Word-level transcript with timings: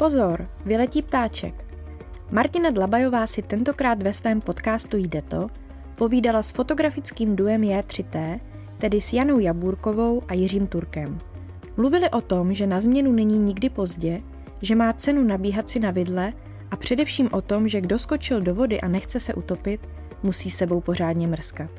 Pozor, 0.00 0.48
vyletí 0.64 1.02
ptáček. 1.02 1.64
Martina 2.30 2.70
Dlabajová 2.70 3.26
si 3.26 3.42
tentokrát 3.42 4.02
ve 4.02 4.12
svém 4.12 4.40
podcastu 4.40 4.96
Jde 4.96 5.22
to 5.22 5.46
povídala 5.94 6.42
s 6.42 6.50
fotografickým 6.50 7.36
duem 7.36 7.60
J3T, 7.60 8.40
tedy 8.78 9.00
s 9.00 9.12
Janou 9.12 9.38
Jabůrkovou 9.38 10.22
a 10.28 10.34
Jiřím 10.34 10.66
Turkem. 10.66 11.18
Mluvili 11.76 12.10
o 12.10 12.20
tom, 12.20 12.54
že 12.54 12.66
na 12.66 12.80
změnu 12.80 13.12
není 13.12 13.38
nikdy 13.38 13.70
pozdě, 13.70 14.22
že 14.62 14.74
má 14.74 14.92
cenu 14.92 15.24
nabíhat 15.24 15.68
si 15.68 15.80
na 15.80 15.90
vidle 15.90 16.32
a 16.70 16.76
především 16.76 17.28
o 17.32 17.40
tom, 17.40 17.68
že 17.68 17.80
kdo 17.80 17.98
skočil 17.98 18.40
do 18.40 18.54
vody 18.54 18.80
a 18.80 18.88
nechce 18.88 19.20
se 19.20 19.34
utopit, 19.34 19.88
musí 20.22 20.50
sebou 20.50 20.80
pořádně 20.80 21.26
mrskat. 21.26 21.70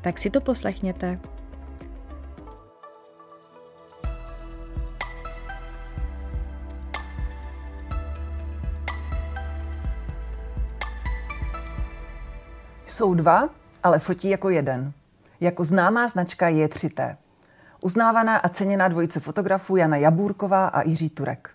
Tak 0.00 0.18
si 0.18 0.30
to 0.30 0.40
poslechněte. 0.40 1.20
Jsou 12.92 13.14
dva, 13.14 13.48
ale 13.82 13.98
fotí 13.98 14.28
jako 14.28 14.50
jeden. 14.50 14.92
Jako 15.40 15.64
známá 15.64 16.08
značka 16.08 16.48
J3T. 16.48 17.16
Uznávaná 17.80 18.36
a 18.36 18.48
ceněná 18.48 18.88
dvojice 18.88 19.20
fotografů 19.20 19.76
Jana 19.76 19.96
Jabůrková 19.96 20.66
a 20.66 20.82
Jiří 20.82 21.10
Turek. 21.10 21.50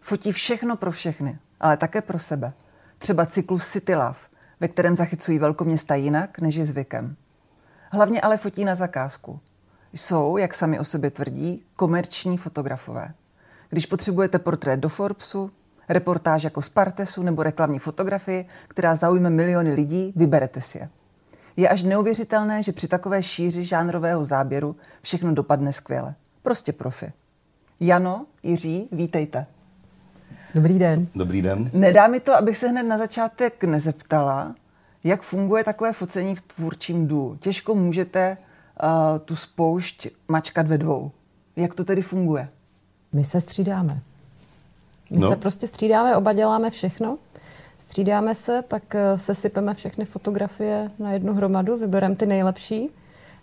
Fotí 0.00 0.32
všechno 0.32 0.76
pro 0.76 0.90
všechny, 0.90 1.38
ale 1.60 1.76
také 1.76 2.02
pro 2.02 2.18
sebe. 2.18 2.52
Třeba 2.98 3.26
cyklus 3.26 3.68
City 3.68 3.94
Love, 3.94 4.18
ve 4.60 4.68
kterém 4.68 4.96
zachycují 4.96 5.38
velkoměsta 5.38 5.94
jinak, 5.94 6.38
než 6.38 6.54
je 6.54 6.66
zvykem. 6.66 7.16
Hlavně 7.90 8.20
ale 8.20 8.36
fotí 8.36 8.64
na 8.64 8.74
zakázku. 8.74 9.40
Jsou, 9.92 10.36
jak 10.36 10.54
sami 10.54 10.78
o 10.78 10.84
sobě 10.84 11.10
tvrdí, 11.10 11.64
komerční 11.76 12.38
fotografové. 12.38 13.14
Když 13.68 13.86
potřebujete 13.86 14.38
portrét 14.38 14.80
do 14.80 14.88
Forbesu, 14.88 15.50
reportáž 15.92 16.42
jako 16.42 16.62
z 16.62 16.68
Partesu 16.68 17.22
nebo 17.22 17.42
reklamní 17.42 17.78
fotografii, 17.78 18.46
která 18.68 18.94
zaujme 18.94 19.30
miliony 19.30 19.72
lidí, 19.72 20.12
vyberete 20.16 20.60
si 20.60 20.78
je. 20.78 20.88
Je 21.56 21.68
až 21.68 21.82
neuvěřitelné, 21.82 22.62
že 22.62 22.72
při 22.72 22.88
takové 22.88 23.22
šíři 23.22 23.64
žánrového 23.64 24.24
záběru 24.24 24.76
všechno 25.02 25.34
dopadne 25.34 25.72
skvěle. 25.72 26.14
Prostě 26.42 26.72
profi. 26.72 27.12
Jano, 27.80 28.26
Jiří, 28.42 28.88
vítejte. 28.92 29.46
Dobrý 30.54 30.78
den. 30.78 31.06
Dobrý 31.14 31.42
den. 31.42 31.70
Nedá 31.72 32.06
mi 32.06 32.20
to, 32.20 32.36
abych 32.36 32.56
se 32.56 32.68
hned 32.68 32.82
na 32.82 32.98
začátek 32.98 33.64
nezeptala, 33.64 34.54
jak 35.04 35.22
funguje 35.22 35.64
takové 35.64 35.92
focení 35.92 36.34
v 36.34 36.40
tvůrčím 36.40 37.06
dů. 37.06 37.36
Těžko 37.40 37.74
můžete 37.74 38.36
uh, 38.82 39.18
tu 39.18 39.36
spoušť 39.36 40.08
mačkat 40.28 40.66
ve 40.66 40.78
dvou. 40.78 41.10
Jak 41.56 41.74
to 41.74 41.84
tedy 41.84 42.02
funguje? 42.02 42.48
My 43.12 43.24
se 43.24 43.40
střídáme. 43.40 44.02
My 45.12 45.18
no. 45.18 45.28
se 45.28 45.36
prostě 45.36 45.66
střídáme, 45.66 46.16
oba 46.16 46.32
děláme 46.32 46.70
všechno. 46.70 47.18
Střídáme 47.78 48.34
se, 48.34 48.62
pak 48.68 48.94
eh, 48.94 49.18
se 49.18 49.34
sypeme 49.34 49.74
všechny 49.74 50.04
fotografie 50.04 50.90
na 50.98 51.12
jednu 51.12 51.34
hromadu, 51.34 51.76
vybereme 51.76 52.16
ty 52.16 52.26
nejlepší 52.26 52.90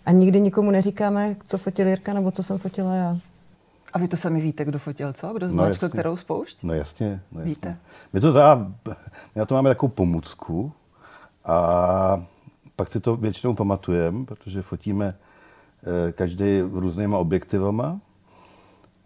a 0.06 0.10
nikdy 0.12 0.40
nikomu 0.40 0.70
neříkáme, 0.70 1.36
co 1.46 1.58
fotil 1.58 1.88
Jirka 1.88 2.12
nebo 2.12 2.30
co 2.30 2.42
jsem 2.42 2.58
fotila 2.58 2.94
já. 2.94 3.16
A 3.92 3.98
vy 3.98 4.08
to 4.08 4.16
sami 4.16 4.40
víte, 4.40 4.64
kdo 4.64 4.78
fotil 4.78 5.12
co? 5.12 5.32
Kdo 5.32 5.48
zmáčkl 5.48 5.86
no, 5.86 5.90
kterou 5.90 6.16
spoušť? 6.16 6.62
No 6.62 6.74
jasně. 6.74 7.20
No 7.32 7.40
jasně. 7.40 7.50
Víte. 7.54 7.76
My 8.12 8.20
to 8.20 8.32
za, 8.32 8.54
my 8.54 8.94
na 9.36 9.46
to 9.46 9.54
máme 9.54 9.70
takovou 9.70 9.90
pomůcku 9.90 10.72
a 11.44 12.24
pak 12.76 12.90
si 12.90 13.00
to 13.00 13.16
většinou 13.16 13.54
pamatujeme, 13.54 14.24
protože 14.24 14.62
fotíme 14.62 15.14
eh, 16.08 16.12
každý 16.12 16.60
různýma 16.60 17.18
objektivama, 17.18 18.00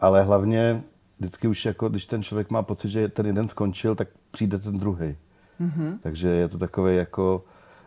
ale 0.01 0.23
hlavně 0.23 0.83
vždycky 1.19 1.49
už 1.49 1.65
jako, 1.65 1.89
když 1.89 2.07
ten 2.07 2.23
člověk 2.23 2.51
má 2.51 2.63
pocit, 2.63 2.89
že 2.89 3.09
ten 3.09 3.27
jeden 3.27 3.49
skončil, 3.49 3.95
tak 3.95 4.09
přijde 4.31 4.59
ten 4.59 4.79
druhý. 4.79 5.17
Mm-hmm. 5.61 5.99
Takže 6.01 6.29
je 6.29 6.49
to 6.49 6.59
takové 6.59 6.95
jako, 6.95 7.45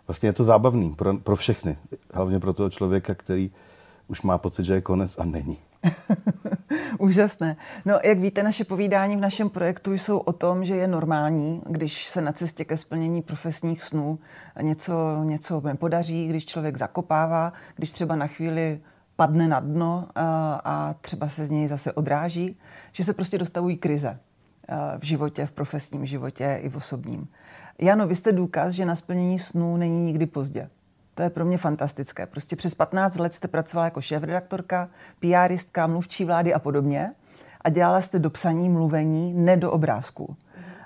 vlastně 0.07 0.29
je 0.29 0.33
to 0.33 0.43
zábavný 0.43 0.93
pro, 0.93 1.17
pro 1.17 1.35
všechny. 1.35 1.77
Hlavně 2.13 2.39
pro 2.39 2.53
toho 2.53 2.69
člověka, 2.69 3.15
který 3.15 3.51
už 4.07 4.21
má 4.21 4.37
pocit, 4.37 4.63
že 4.63 4.73
je 4.73 4.81
konec 4.81 5.19
a 5.19 5.25
není. 5.25 5.57
Úžasné. 6.99 7.57
No, 7.85 7.99
jak 8.03 8.19
víte, 8.19 8.43
naše 8.43 8.63
povídání 8.63 9.17
v 9.17 9.19
našem 9.19 9.49
projektu 9.49 9.93
jsou 9.93 10.17
o 10.17 10.33
tom, 10.33 10.65
že 10.65 10.75
je 10.75 10.87
normální, 10.87 11.61
když 11.69 12.07
se 12.07 12.21
na 12.21 12.31
cestě 12.31 12.65
ke 12.65 12.77
splnění 12.77 13.21
profesních 13.21 13.83
snů 13.83 14.19
něco, 14.61 15.23
něco 15.23 15.61
nepodaří, 15.61 16.27
když 16.27 16.45
člověk 16.45 16.77
zakopává, 16.77 17.53
když 17.75 17.91
třeba 17.91 18.15
na 18.15 18.27
chvíli 18.27 18.79
padne 19.17 19.47
na 19.47 19.59
dno 19.59 20.07
a, 20.15 20.53
a 20.63 20.93
třeba 21.01 21.27
se 21.29 21.45
z 21.45 21.51
něj 21.51 21.67
zase 21.67 21.93
odráží, 21.93 22.59
že 22.91 23.03
se 23.03 23.13
prostě 23.13 23.37
dostavují 23.37 23.77
krize 23.77 24.19
v 24.97 25.05
životě, 25.05 25.45
v 25.45 25.51
profesním 25.51 26.05
životě 26.05 26.59
i 26.61 26.69
v 26.69 26.75
osobním. 26.75 27.27
Jano, 27.79 28.07
vy 28.07 28.15
jste 28.15 28.31
důkaz, 28.31 28.73
že 28.73 28.85
na 28.85 28.95
splnění 28.95 29.39
snů 29.39 29.77
není 29.77 30.05
nikdy 30.05 30.25
pozdě. 30.25 30.69
To 31.15 31.23
je 31.23 31.29
pro 31.29 31.45
mě 31.45 31.57
fantastické. 31.57 32.25
Prostě 32.25 32.55
přes 32.55 32.75
15 32.75 33.17
let 33.17 33.33
jste 33.33 33.47
pracovala 33.47 33.85
jako 33.85 34.01
šéf-redaktorka, 34.01 34.89
PRistka, 35.19 35.87
mluvčí 35.87 36.25
vlády 36.25 36.53
a 36.53 36.59
podobně 36.59 37.11
a 37.61 37.69
dělala 37.69 38.01
jste 38.01 38.19
do 38.19 38.29
psaní, 38.29 38.69
mluvení, 38.69 39.33
ne 39.33 39.57
do 39.57 39.71
obrázků. 39.71 40.35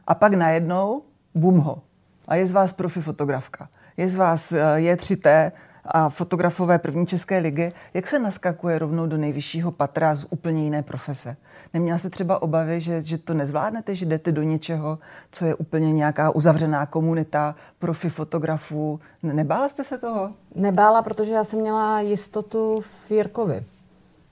A 0.08 0.16
pak 0.16 0.34
najednou, 0.34 1.04
bum 1.36 1.58
ho. 1.58 1.82
A 2.28 2.36
je 2.36 2.48
z 2.48 2.52
vás 2.52 2.74
profi 2.74 3.02
fotografka. 3.02 3.70
Je 3.98 4.10
z 4.10 4.16
vás 4.16 4.52
eh, 4.52 4.58
je 4.76 4.96
3T 4.96 5.52
a 5.86 6.10
fotografové 6.10 6.80
první 6.80 7.06
české 7.06 7.38
ligy. 7.38 7.74
Jak 7.94 8.08
se 8.08 8.20
naskakuje 8.20 8.80
rovnou 8.80 9.08
do 9.08 9.18
nejvyššího 9.18 9.72
patra 9.72 10.16
z 10.16 10.26
úplně 10.30 10.64
jiné 10.64 10.84
profese? 10.84 11.36
Neměla 11.74 11.98
jste 11.98 12.10
třeba 12.10 12.42
obavy, 12.42 12.82
že, 12.82 13.02
že 13.02 13.18
to 13.18 13.34
nezvládnete, 13.34 13.96
že 13.96 14.06
jdete 14.06 14.32
do 14.32 14.44
něčeho, 14.44 15.00
co 15.32 15.46
je 15.46 15.56
úplně 15.56 15.92
nějaká 15.92 16.36
uzavřená 16.36 16.86
komunita 16.86 17.56
profi 17.80 18.10
fotografů? 18.10 19.00
Nebála 19.24 19.70
jste 19.70 19.84
se 19.84 19.98
toho? 19.98 20.32
Nebála, 20.56 21.02
protože 21.02 21.34
já 21.34 21.44
jsem 21.44 21.60
měla 21.60 22.02
jistotu 22.02 22.82
v 22.82 23.12
Jirkovi. 23.12 23.66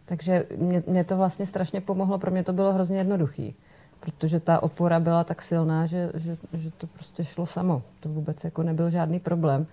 Takže 0.06 0.46
mě, 0.58 0.84
mě 0.88 1.04
to 1.04 1.18
vlastně 1.18 1.46
strašně 1.46 1.82
pomohlo, 1.82 2.18
pro 2.18 2.32
mě 2.32 2.44
to 2.44 2.54
bylo 2.54 2.74
hrozně 2.74 2.98
jednoduchý. 2.98 3.56
Protože 4.00 4.40
ta 4.40 4.64
opora 4.64 5.00
byla 5.00 5.24
tak 5.24 5.42
silná, 5.42 5.86
že, 5.86 6.12
že, 6.16 6.38
že 6.54 6.72
to 6.72 6.88
prostě 6.88 7.26
šlo 7.26 7.46
samo. 7.46 7.82
To 8.00 8.10
vůbec 8.10 8.44
jako 8.44 8.64
nebyl 8.64 8.90
žádný 8.90 9.20
problém. 9.20 9.68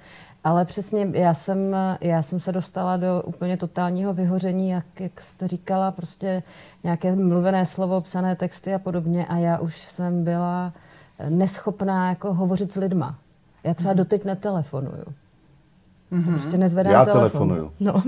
Ale 0.45 0.65
přesně 0.65 1.09
já 1.13 1.35
jsem, 1.35 1.77
já 2.01 2.23
jsem 2.23 2.41
se 2.41 2.53
dostala 2.53 2.97
do 2.97 3.23
úplně 3.23 3.57
totálního 3.57 4.15
vyhoření, 4.15 4.69
jak, 4.71 5.01
jak 5.01 5.21
jste 5.21 5.49
říkala, 5.49 5.91
prostě 5.91 6.43
nějaké 6.85 7.17
mluvené 7.17 7.67
slovo, 7.67 8.01
psané 8.01 8.37
texty 8.37 8.75
a 8.75 8.79
podobně 8.79 9.27
a 9.27 9.37
já 9.37 9.59
už 9.59 9.85
jsem 9.85 10.25
byla 10.25 10.73
neschopná 11.29 12.09
jako 12.09 12.35
hovořit 12.35 12.73
s 12.73 12.77
lidma. 12.77 13.19
Já 13.65 13.75
třeba 13.75 13.93
mm. 13.93 13.99
doteď 13.99 14.25
netelefonuju. 14.25 15.05
Mm-hmm. 16.13 16.33
Prostě 16.33 16.59
nezvedám 16.59 16.93
já 16.93 17.05
telefon. 17.05 17.31
telefonuju. 17.31 17.73
No. 17.81 18.03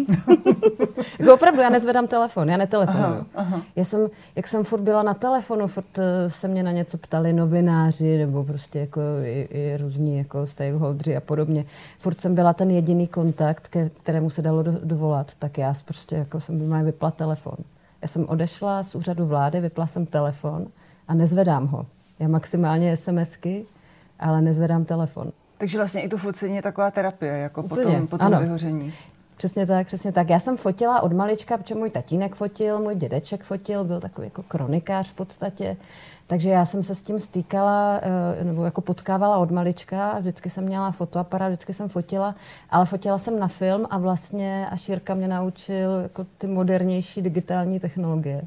jako 1.19 1.35
opravdu, 1.35 1.61
já 1.61 1.69
nezvedám 1.69 2.07
telefon, 2.07 2.49
já 2.49 2.57
netelefonuju. 2.57 3.05
Aha, 3.05 3.27
aha. 3.35 3.63
Já 3.77 3.85
jsem, 3.85 4.09
jak 4.37 4.49
jsem 4.49 4.65
furt 4.65 4.81
byla 4.81 5.03
na 5.03 5.15
telefonu, 5.15 5.67
furt 5.67 5.99
eh, 5.99 6.31
se 6.31 6.49
mě 6.49 6.63
na 6.63 6.73
něco 6.73 6.99
ptali 6.99 7.33
novináři, 7.33 8.19
nebo 8.19 8.45
prostě 8.45 8.79
jako 8.79 9.01
i, 9.25 9.49
i 9.51 9.77
různí 9.77 10.19
jako 10.19 10.47
stakeholdři 10.47 11.17
a 11.17 11.21
podobně. 11.21 11.65
Furt 11.99 12.21
jsem 12.21 12.35
byla 12.35 12.53
ten 12.53 12.71
jediný 12.71 13.07
kontakt, 13.07 13.69
ke 13.69 13.89
kterému 13.89 14.31
se 14.31 14.43
dalo 14.43 14.63
do, 14.63 14.73
dovolat, 14.85 15.35
tak 15.39 15.59
já 15.59 15.75
prostě 15.85 16.17
jako 16.17 16.41
jsem 16.41 16.85
vypla 16.85 17.11
telefon. 17.11 17.57
Já 18.03 18.09
jsem 18.09 18.27
odešla 18.29 18.83
z 18.83 18.95
úřadu 18.95 19.27
vlády, 19.27 19.61
vypla 19.61 19.87
jsem 19.87 20.07
telefon 20.07 20.67
a 21.09 21.15
nezvedám 21.15 21.67
ho. 21.67 21.87
Já 22.19 22.29
maximálně 22.29 22.97
SMSky, 22.97 23.65
ale 24.21 24.43
nezvedám 24.43 24.85
telefon. 24.85 25.33
Takže 25.59 25.79
vlastně 25.79 26.03
i 26.03 26.09
to 26.09 26.19
focení 26.19 26.57
je 26.57 26.63
taková 26.63 26.91
terapie, 26.91 27.39
jako 27.39 27.63
Úplně. 27.63 27.83
potom, 27.85 28.07
potom 28.07 28.27
ano. 28.27 28.41
vyhoření. 28.41 28.95
Přesně 29.37 29.67
tak, 29.67 29.87
přesně 29.87 30.13
tak. 30.13 30.31
Já 30.31 30.39
jsem 30.39 30.57
fotila 30.57 31.03
od 31.03 31.13
malička, 31.13 31.59
protože 31.59 31.75
můj 31.75 31.91
tatínek 31.91 32.35
fotil, 32.35 32.79
můj 32.79 32.95
dědeček 32.95 33.43
fotil, 33.45 33.85
byl 33.85 34.01
takový 34.01 34.27
jako 34.27 34.43
kronikář 34.43 35.11
v 35.11 35.15
podstatě. 35.15 35.77
Takže 36.27 36.51
já 36.51 36.65
jsem 36.65 36.83
se 36.83 36.95
s 36.95 37.03
tím 37.03 37.21
stýkala, 37.21 38.01
eh, 38.03 38.45
nebo 38.45 38.65
jako 38.65 38.81
potkávala 38.81 39.39
od 39.39 39.51
malička. 39.51 40.19
Vždycky 40.19 40.51
jsem 40.51 40.65
měla 40.65 40.91
fotoaparát, 40.91 41.49
vždycky 41.49 41.73
jsem 41.73 41.89
fotila, 41.89 42.35
ale 42.71 42.87
fotila 42.87 43.19
jsem 43.19 43.39
na 43.39 43.49
film 43.49 43.87
a 43.91 43.99
vlastně 43.99 44.69
až 44.71 44.89
Jirka 44.89 45.15
mě 45.15 45.29
naučil 45.29 46.01
jako 46.03 46.27
ty 46.39 46.47
modernější 46.47 47.23
digitální 47.23 47.81
technologie. 47.81 48.43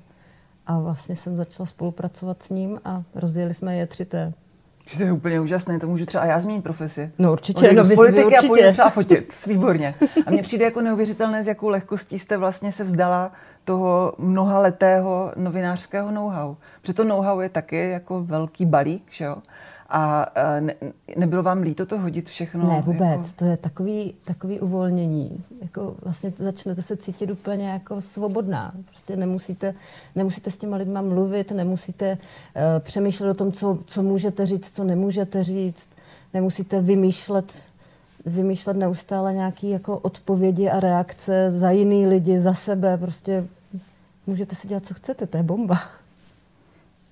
A 0.68 0.80
vlastně 0.80 1.16
jsem 1.16 1.38
začala 1.38 1.68
spolupracovat 1.68 2.44
s 2.44 2.50
ním 2.50 2.80
a 2.86 3.04
rozjeli 3.16 3.54
jsme 3.54 3.78
je 3.78 3.86
3T. 3.86 4.34
To 4.98 5.04
je 5.04 5.12
úplně 5.12 5.40
úžasné, 5.40 5.80
to 5.80 5.88
můžu 5.88 6.06
třeba 6.06 6.26
já 6.26 6.40
změnit 6.40 6.62
profesi. 6.62 7.12
No 7.20 7.32
určitě, 7.32 7.74
no, 7.74 7.84
z 7.84 7.96
politiky 7.96 8.26
určitě. 8.26 8.48
a 8.48 8.50
půjdu 8.50 8.72
třeba 8.72 8.90
fotit, 8.90 9.34
výborně. 9.48 9.96
A 10.26 10.32
mně 10.32 10.42
přijde 10.42 10.66
jako 10.66 10.82
neuvěřitelné, 10.82 11.44
s 11.44 11.48
jakou 11.48 11.70
lehkostí 11.70 12.20
jste 12.20 12.38
vlastně 12.38 12.72
se 12.72 12.84
vzdala 12.84 13.32
toho 13.64 14.14
mnohaletého 14.18 15.32
novinářského 15.36 16.12
know-how. 16.12 16.56
Protože 16.82 16.94
to 16.94 17.04
know-how 17.04 17.40
je 17.40 17.50
taky 17.50 17.90
jako 17.90 18.24
velký 18.24 18.66
balík, 18.66 19.04
že 19.10 19.26
jo? 19.26 19.36
A 19.94 20.26
ne, 20.60 20.74
nebylo 21.18 21.44
vám 21.44 21.62
líto 21.62 21.86
to 21.86 22.00
hodit 22.00 22.30
všechno? 22.30 22.68
Ne, 22.70 22.82
vůbec. 22.82 23.20
Jako... 23.20 23.30
To 23.36 23.46
je 23.46 23.58
takový, 23.58 24.14
takový 24.26 24.60
uvolnění. 24.60 25.44
Jako 25.62 25.96
vlastně 26.02 26.34
začnete 26.38 26.82
se 26.82 26.98
cítit 26.98 27.32
úplně 27.32 27.70
jako 27.70 28.02
svobodná. 28.02 28.72
Prostě 28.86 29.16
nemusíte, 29.16 29.74
nemusíte 30.16 30.52
s 30.52 30.58
těma 30.58 30.78
lidma 30.78 31.02
mluvit, 31.02 31.52
nemusíte 31.52 32.12
uh, 32.12 32.62
přemýšlet 32.80 33.30
o 33.30 33.34
tom, 33.34 33.52
co, 33.52 33.80
co 33.86 34.04
můžete 34.04 34.46
říct, 34.46 34.76
co 34.76 34.84
nemůžete 34.84 35.44
říct. 35.44 35.90
Nemusíte 36.34 36.82
vymýšlet 36.82 37.54
vymýšlet 38.26 38.78
neustále 38.78 39.34
nějaké 39.34 39.68
jako 39.68 39.98
odpovědi 39.98 40.70
a 40.70 40.80
reakce 40.80 41.52
za 41.52 41.72
jiný 41.72 42.08
lidi, 42.08 42.40
za 42.40 42.54
sebe. 42.54 42.98
Prostě 42.98 43.48
můžete 44.28 44.56
si 44.56 44.68
dělat, 44.68 44.86
co 44.86 44.94
chcete, 44.94 45.28
to 45.28 45.38
je 45.38 45.44
bomba. 45.44 45.82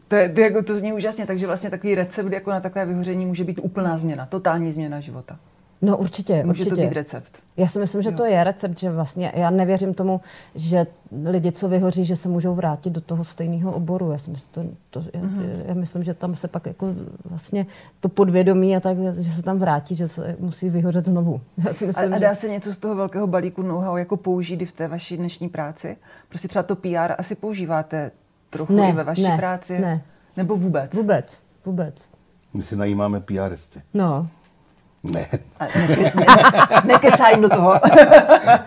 To, 0.10 0.16
je, 0.16 0.30
to, 0.30 0.42
jako, 0.42 0.64
to 0.64 0.76
zní 0.76 0.94
úžasně, 0.94 1.26
takže 1.26 1.48
vlastně 1.48 1.70
takový 1.70 1.96
recept 1.96 2.32
jako 2.32 2.52
na 2.52 2.60
takové 2.60 2.86
vyhoření 2.86 3.26
může 3.26 3.44
být 3.44 3.60
úplná 3.64 3.98
změna, 3.98 4.26
totální 4.26 4.72
změna 4.72 5.00
života. 5.00 5.40
No 5.82 5.98
určitě, 5.98 6.44
Může 6.44 6.50
určitě. 6.50 6.70
to 6.70 6.82
být 6.82 6.94
recept. 6.94 7.32
Já 7.58 7.68
si 7.68 7.80
myslím, 7.80 8.02
že 8.02 8.10
jo. 8.10 8.16
to 8.16 8.26
je 8.26 8.44
recept, 8.44 8.80
že 8.80 8.92
vlastně 8.92 9.32
já 9.36 9.50
nevěřím 9.50 9.94
tomu, 9.94 10.22
že 10.56 10.88
lidi, 11.26 11.52
co 11.52 11.70
vyhoří, 11.70 12.06
že 12.06 12.16
se 12.16 12.30
můžou 12.30 12.56
vrátit 12.56 12.90
do 12.90 13.02
toho 13.02 13.24
stejného 13.24 13.74
oboru. 13.74 14.12
Já, 14.12 14.18
si 14.18 14.32
myslím, 14.32 14.78
to, 14.90 15.02
to, 15.02 15.10
já, 15.14 15.22
mhm. 15.22 15.52
já 15.66 15.74
myslím, 15.74 16.04
že 16.04 16.14
tam 16.14 16.36
se 16.36 16.48
pak 16.48 16.66
jako 16.66 16.88
vlastně 17.26 17.66
to 18.00 18.10
podvědomí 18.10 18.76
a 18.76 18.80
tak, 18.80 18.98
že 19.20 19.32
se 19.32 19.44
tam 19.44 19.60
vrátí, 19.60 19.96
že 19.96 20.08
se 20.08 20.36
musí 20.40 20.70
vyhořet 20.70 21.06
znovu. 21.06 21.42
Já 21.68 21.74
si 21.74 21.86
myslím, 21.86 22.14
a, 22.14 22.16
a 22.16 22.20
dá 22.20 22.36
se 22.36 22.50
něco 22.50 22.74
z 22.74 22.78
toho 22.78 22.96
velkého 22.96 23.28
balíku 23.28 23.62
know-how 23.62 23.98
jako 23.98 24.18
použít 24.18 24.62
i 24.62 24.66
v 24.66 24.72
té 24.72 24.88
vaší 24.88 25.18
dnešní 25.18 25.50
práci? 25.50 25.98
Prostě 26.30 26.48
třeba 26.48 26.64
to 26.64 26.76
PR 26.76 27.14
asi 27.18 27.36
používáte 27.36 28.12
trochu 28.50 28.74
ne, 28.74 28.90
i 28.90 28.94
ve 28.94 29.04
vaší 29.04 29.24
ne, 29.24 29.38
práci? 29.38 29.80
Ne. 29.80 30.02
Nebo 30.38 30.56
vůbec? 30.56 30.94
Vůbec, 30.94 31.42
vůbec. 31.66 31.96
My 32.54 32.64
si 32.64 32.76
najímáme 32.76 33.20
PRisty. 33.20 33.82
No. 33.94 34.28
Ne. 35.04 35.28
Nekecaj 36.86 37.42
do 37.42 37.50
toho. 37.50 37.74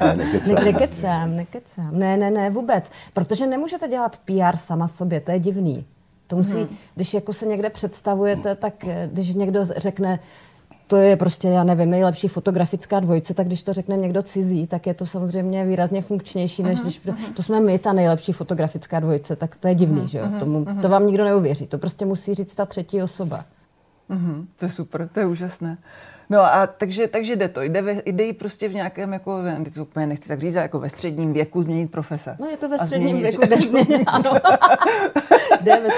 ne, 0.01 0.17
nekecám. 0.17 0.65
nekecám, 0.65 1.37
nekecám. 1.37 1.99
Ne, 1.99 2.17
ne, 2.17 2.31
ne, 2.31 2.51
vůbec. 2.51 2.91
Protože 3.13 3.47
nemůžete 3.47 3.89
dělat 3.89 4.17
PR 4.17 4.57
sama 4.57 4.89
sobě, 4.89 5.21
to 5.21 5.31
je 5.31 5.39
divný. 5.39 5.87
To 6.27 6.37
musí, 6.37 6.55
mm-hmm. 6.55 6.77
když 6.95 7.15
jako 7.15 7.33
se 7.33 7.47
někde 7.47 7.71
představujete, 7.71 8.55
tak 8.55 8.85
eh, 8.85 9.09
když 9.13 9.35
někdo 9.35 9.65
řekne, 9.77 10.19
to 10.93 10.97
je 10.97 11.17
prostě, 11.17 11.49
já 11.49 11.65
nevím, 11.65 11.91
nejlepší 11.91 12.29
fotografická 12.29 13.01
dvojice, 13.01 13.35
tak 13.35 13.47
když 13.47 13.63
to 13.63 13.73
řekne 13.73 13.97
někdo 13.97 14.23
cizí, 14.23 14.67
tak 14.67 14.87
je 14.87 14.95
to 14.95 15.07
samozřejmě 15.07 15.65
výrazně 15.65 16.03
funkčnější, 16.03 16.63
než 16.63 16.81
když 16.81 17.01
to 17.35 17.43
jsme 17.43 17.61
my, 17.61 17.79
ta 17.79 17.93
nejlepší 17.93 18.33
fotografická 18.33 19.01
dvojice, 19.01 19.37
tak 19.37 19.57
to 19.57 19.69
je 19.69 19.75
divný, 19.75 20.09
že 20.09 20.19
jo? 20.19 20.25
Tomu, 20.39 20.67
to 20.83 20.89
vám 20.89 21.07
nikdo 21.07 21.25
neuvěří. 21.25 21.67
To 21.67 21.79
prostě 21.79 22.05
musí 22.05 22.35
říct 22.35 22.55
ta 22.55 22.67
třetí 22.67 23.03
osoba. 23.03 23.45
Mm-hmm, 24.11 24.47
to 24.57 24.65
je 24.65 24.71
super, 24.71 25.09
to 25.09 25.21
je 25.21 25.27
úžasné. 25.27 25.79
No 26.31 26.41
a 26.41 26.67
takže, 26.67 27.09
takže 27.09 27.37
jde 27.37 27.49
to. 27.49 27.63
Jde, 27.63 27.83
ve, 27.83 28.03
jde 28.07 28.33
prostě 28.33 28.69
v 28.69 28.75
nějakém, 28.75 29.13
jako, 29.13 29.43
to 29.75 29.83
úplně 29.83 30.07
nechci 30.07 30.29
tak 30.29 30.41
říct, 30.41 30.55
jako 30.55 30.79
ve 30.79 30.89
středním 30.89 31.33
věku 31.33 31.63
změnit 31.63 31.91
profese. 31.91 32.37
No 32.41 32.47
je 32.47 32.57
to 32.57 32.69
ve 32.69 32.79
středním 32.79 33.09
změnit, 33.09 33.39
věku, 33.39 33.47
jde 33.47 33.57
změnit, 33.57 34.05
ano. 34.07 34.31
jde 35.61 35.81
ve, 35.81 35.89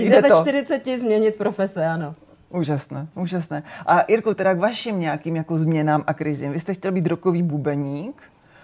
jde, 0.00 0.08
jde 0.20 0.20
ve 0.20 0.40
40 0.40 0.82
změnit 0.98 1.36
profese, 1.36 1.86
ano. 1.86 2.14
Úžasné, 2.50 3.06
úžasné. 3.14 3.62
A 3.86 4.04
Jirko, 4.08 4.34
teda 4.34 4.54
k 4.54 4.58
vašim 4.58 5.00
nějakým 5.00 5.36
jako 5.36 5.58
změnám 5.58 6.04
a 6.06 6.14
krizím. 6.14 6.52
Vy 6.52 6.60
jste 6.60 6.74
chtěl 6.74 6.92
být 6.92 7.06
rokový 7.06 7.42
bubeník 7.42 8.22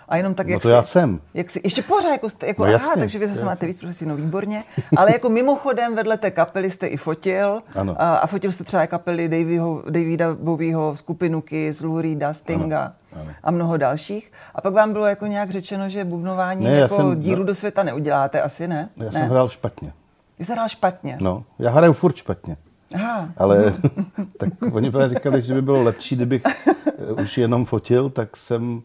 a 0.08 0.16
jenom 0.16 0.34
tak, 0.34 0.46
no 0.46 0.52
jak 0.52 0.62
to 0.62 0.68
si, 0.68 0.74
já 0.74 0.82
jsem. 0.82 1.20
Jak 1.34 1.50
si, 1.50 1.60
ještě 1.64 1.82
pořád, 1.82 2.10
jako, 2.10 2.30
jste, 2.30 2.46
jako 2.46 2.64
no 2.64 2.72
jasně, 2.72 2.86
aha, 2.86 2.96
takže 2.98 3.18
vy 3.18 3.26
zase 3.26 3.46
máte 3.46 3.66
víc 3.66 3.76
profesí, 3.76 4.06
no 4.06 4.16
výborně. 4.16 4.64
Ale 4.96 5.12
jako 5.12 5.28
mimochodem 5.28 5.94
vedle 5.94 6.18
té 6.18 6.30
kapely 6.30 6.70
jste 6.70 6.86
i 6.86 6.96
fotil. 6.96 7.62
Ano. 7.74 7.96
A, 7.98 8.16
a 8.16 8.26
fotil 8.26 8.52
jste 8.52 8.64
třeba 8.64 8.86
kapely 8.86 9.28
Davyho, 9.28 9.82
Davida 9.90 10.34
Bowieho, 10.34 10.96
skupinu 10.96 11.40
Kiss, 11.40 11.80
Lou 11.82 12.00
Reeda, 12.00 12.32
Stinga 12.32 12.80
ano. 12.80 13.22
Ano. 13.22 13.32
a 13.42 13.50
mnoho 13.50 13.76
dalších. 13.76 14.32
A 14.54 14.60
pak 14.60 14.74
vám 14.74 14.92
bylo 14.92 15.06
jako 15.06 15.26
nějak 15.26 15.50
řečeno, 15.50 15.88
že 15.88 16.04
bubnování 16.04 16.64
ne, 16.64 16.76
jako 16.76 16.96
jsem, 16.96 17.20
díru 17.20 17.40
no, 17.40 17.44
do 17.44 17.54
světa 17.54 17.82
neuděláte, 17.82 18.42
asi 18.42 18.68
ne? 18.68 18.88
Já 18.96 19.04
ne. 19.04 19.12
jsem 19.12 19.28
hrál 19.28 19.48
špatně. 19.48 19.92
Vy 20.38 20.44
jste 20.44 20.54
hrál 20.54 20.68
špatně? 20.68 21.18
No, 21.20 21.44
já 21.58 21.70
hraju 21.70 21.92
furt 21.92 22.16
špatně. 22.16 22.56
Aha. 22.94 23.28
Ale 23.36 23.74
tak 24.38 24.48
oni 24.72 24.90
právě 24.90 25.08
říkali, 25.08 25.42
že 25.42 25.54
by 25.54 25.62
bylo 25.62 25.82
lepší, 25.82 26.16
kdybych 26.16 26.42
eh, 26.46 27.22
už 27.22 27.38
jenom 27.38 27.64
fotil, 27.64 28.10
tak 28.10 28.36
jsem 28.36 28.82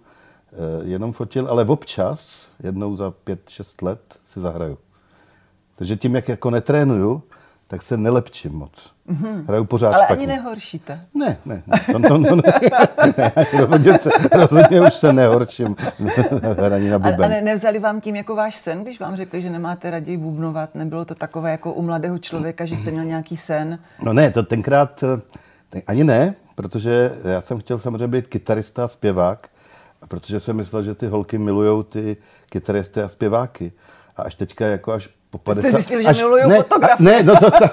eh, 0.52 0.56
jenom 0.84 1.14
fotil, 1.14 1.48
ale 1.50 1.66
občas, 1.66 2.48
jednou 2.64 2.96
za 2.96 3.12
pět, 3.12 3.50
šest 3.50 3.82
let 3.82 4.20
si 4.26 4.40
zahraju. 4.40 4.78
Takže 5.76 5.96
tím, 5.96 6.16
jak 6.16 6.28
jako 6.28 6.50
netrénuju, 6.50 7.24
tak 7.68 7.82
se 7.82 7.98
nelepčím 7.98 8.52
moc. 8.52 8.94
Mm-hmm. 9.10 9.46
Hraju 9.48 9.66
pořád 9.66 9.94
Ale 9.94 10.04
špatně. 10.06 10.26
ani 10.26 10.28
nehoršíte. 10.28 11.00
Ne, 11.14 11.38
ne. 11.46 11.64
ne. 11.68 11.80
To, 11.94 12.00
to, 12.00 12.08
to, 12.08 12.36
ne, 12.36 12.42
ne 13.18 13.32
rozhodně, 13.60 13.98
se, 13.98 14.10
rozhodně 14.32 14.82
už 14.82 14.94
se 14.94 15.14
nehorším 15.14 15.76
hraní 16.58 16.90
na 16.90 17.00
buben. 17.00 17.22
A, 17.22 17.26
a 17.26 17.30
ne, 17.30 17.42
nevzali 17.42 17.80
vám 17.80 18.02
tím 18.02 18.16
jako 18.16 18.36
váš 18.36 18.56
sen, 18.56 18.84
když 18.84 19.00
vám 19.00 19.16
řekli, 19.16 19.42
že 19.42 19.50
nemáte 19.50 19.92
raději 19.92 20.18
bubnovat? 20.18 20.76
Nebylo 20.76 21.06
to 21.06 21.16
takové 21.16 21.52
jako 21.52 21.74
u 21.74 21.82
mladého 21.82 22.18
člověka, 22.18 22.66
že 22.66 22.76
jste 22.76 22.92
měl 22.92 23.06
nějaký 23.06 23.38
sen? 23.38 23.80
No 24.04 24.14
ne, 24.14 24.32
to 24.32 24.44
tenkrát 24.44 25.04
ten, 25.70 25.82
ani 25.88 26.04
ne, 26.04 26.36
protože 26.56 27.12
já 27.24 27.42
jsem 27.42 27.60
chtěl 27.60 27.80
samozřejmě 27.80 28.08
být 28.08 28.28
kytarista 28.28 28.84
a 28.84 28.88
zpěvák, 28.88 29.48
a 30.02 30.08
protože 30.08 30.40
jsem 30.40 30.56
myslel, 30.56 30.84
že 30.84 30.96
ty 30.96 31.08
holky 31.08 31.38
milují 31.38 31.84
ty 31.84 32.18
kytaristy 32.50 33.02
a 33.02 33.08
zpěváky. 33.08 33.72
A 34.18 34.22
až 34.22 34.36
teďka, 34.36 34.66
jako 34.66 34.92
až 34.94 35.10
po 35.30 35.38
50... 35.38 35.62
Jste 35.62 35.72
zjistili, 35.72 36.04
že 36.04 36.24
miluju 36.24 36.50
ne, 36.50 36.58
fotografii. 36.58 37.06
Ne, 37.06 37.24
no 37.24 37.36
to, 37.36 37.52
to, 37.52 37.68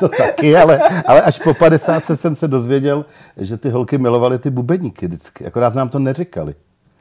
to 0.00 0.08
taky, 0.08 0.56
ale, 0.56 0.78
ale 1.06 1.22
až 1.22 1.38
po 1.38 1.54
50 1.54 2.04
jsem 2.04 2.36
se 2.36 2.48
dozvěděl, 2.48 3.04
že 3.36 3.56
ty 3.56 3.70
holky 3.70 3.98
milovaly 3.98 4.38
ty 4.38 4.50
bubeníky 4.50 5.06
vždycky. 5.06 5.46
Akorát 5.46 5.74
nám 5.74 5.88
to 5.88 5.98
neříkali. 5.98 6.54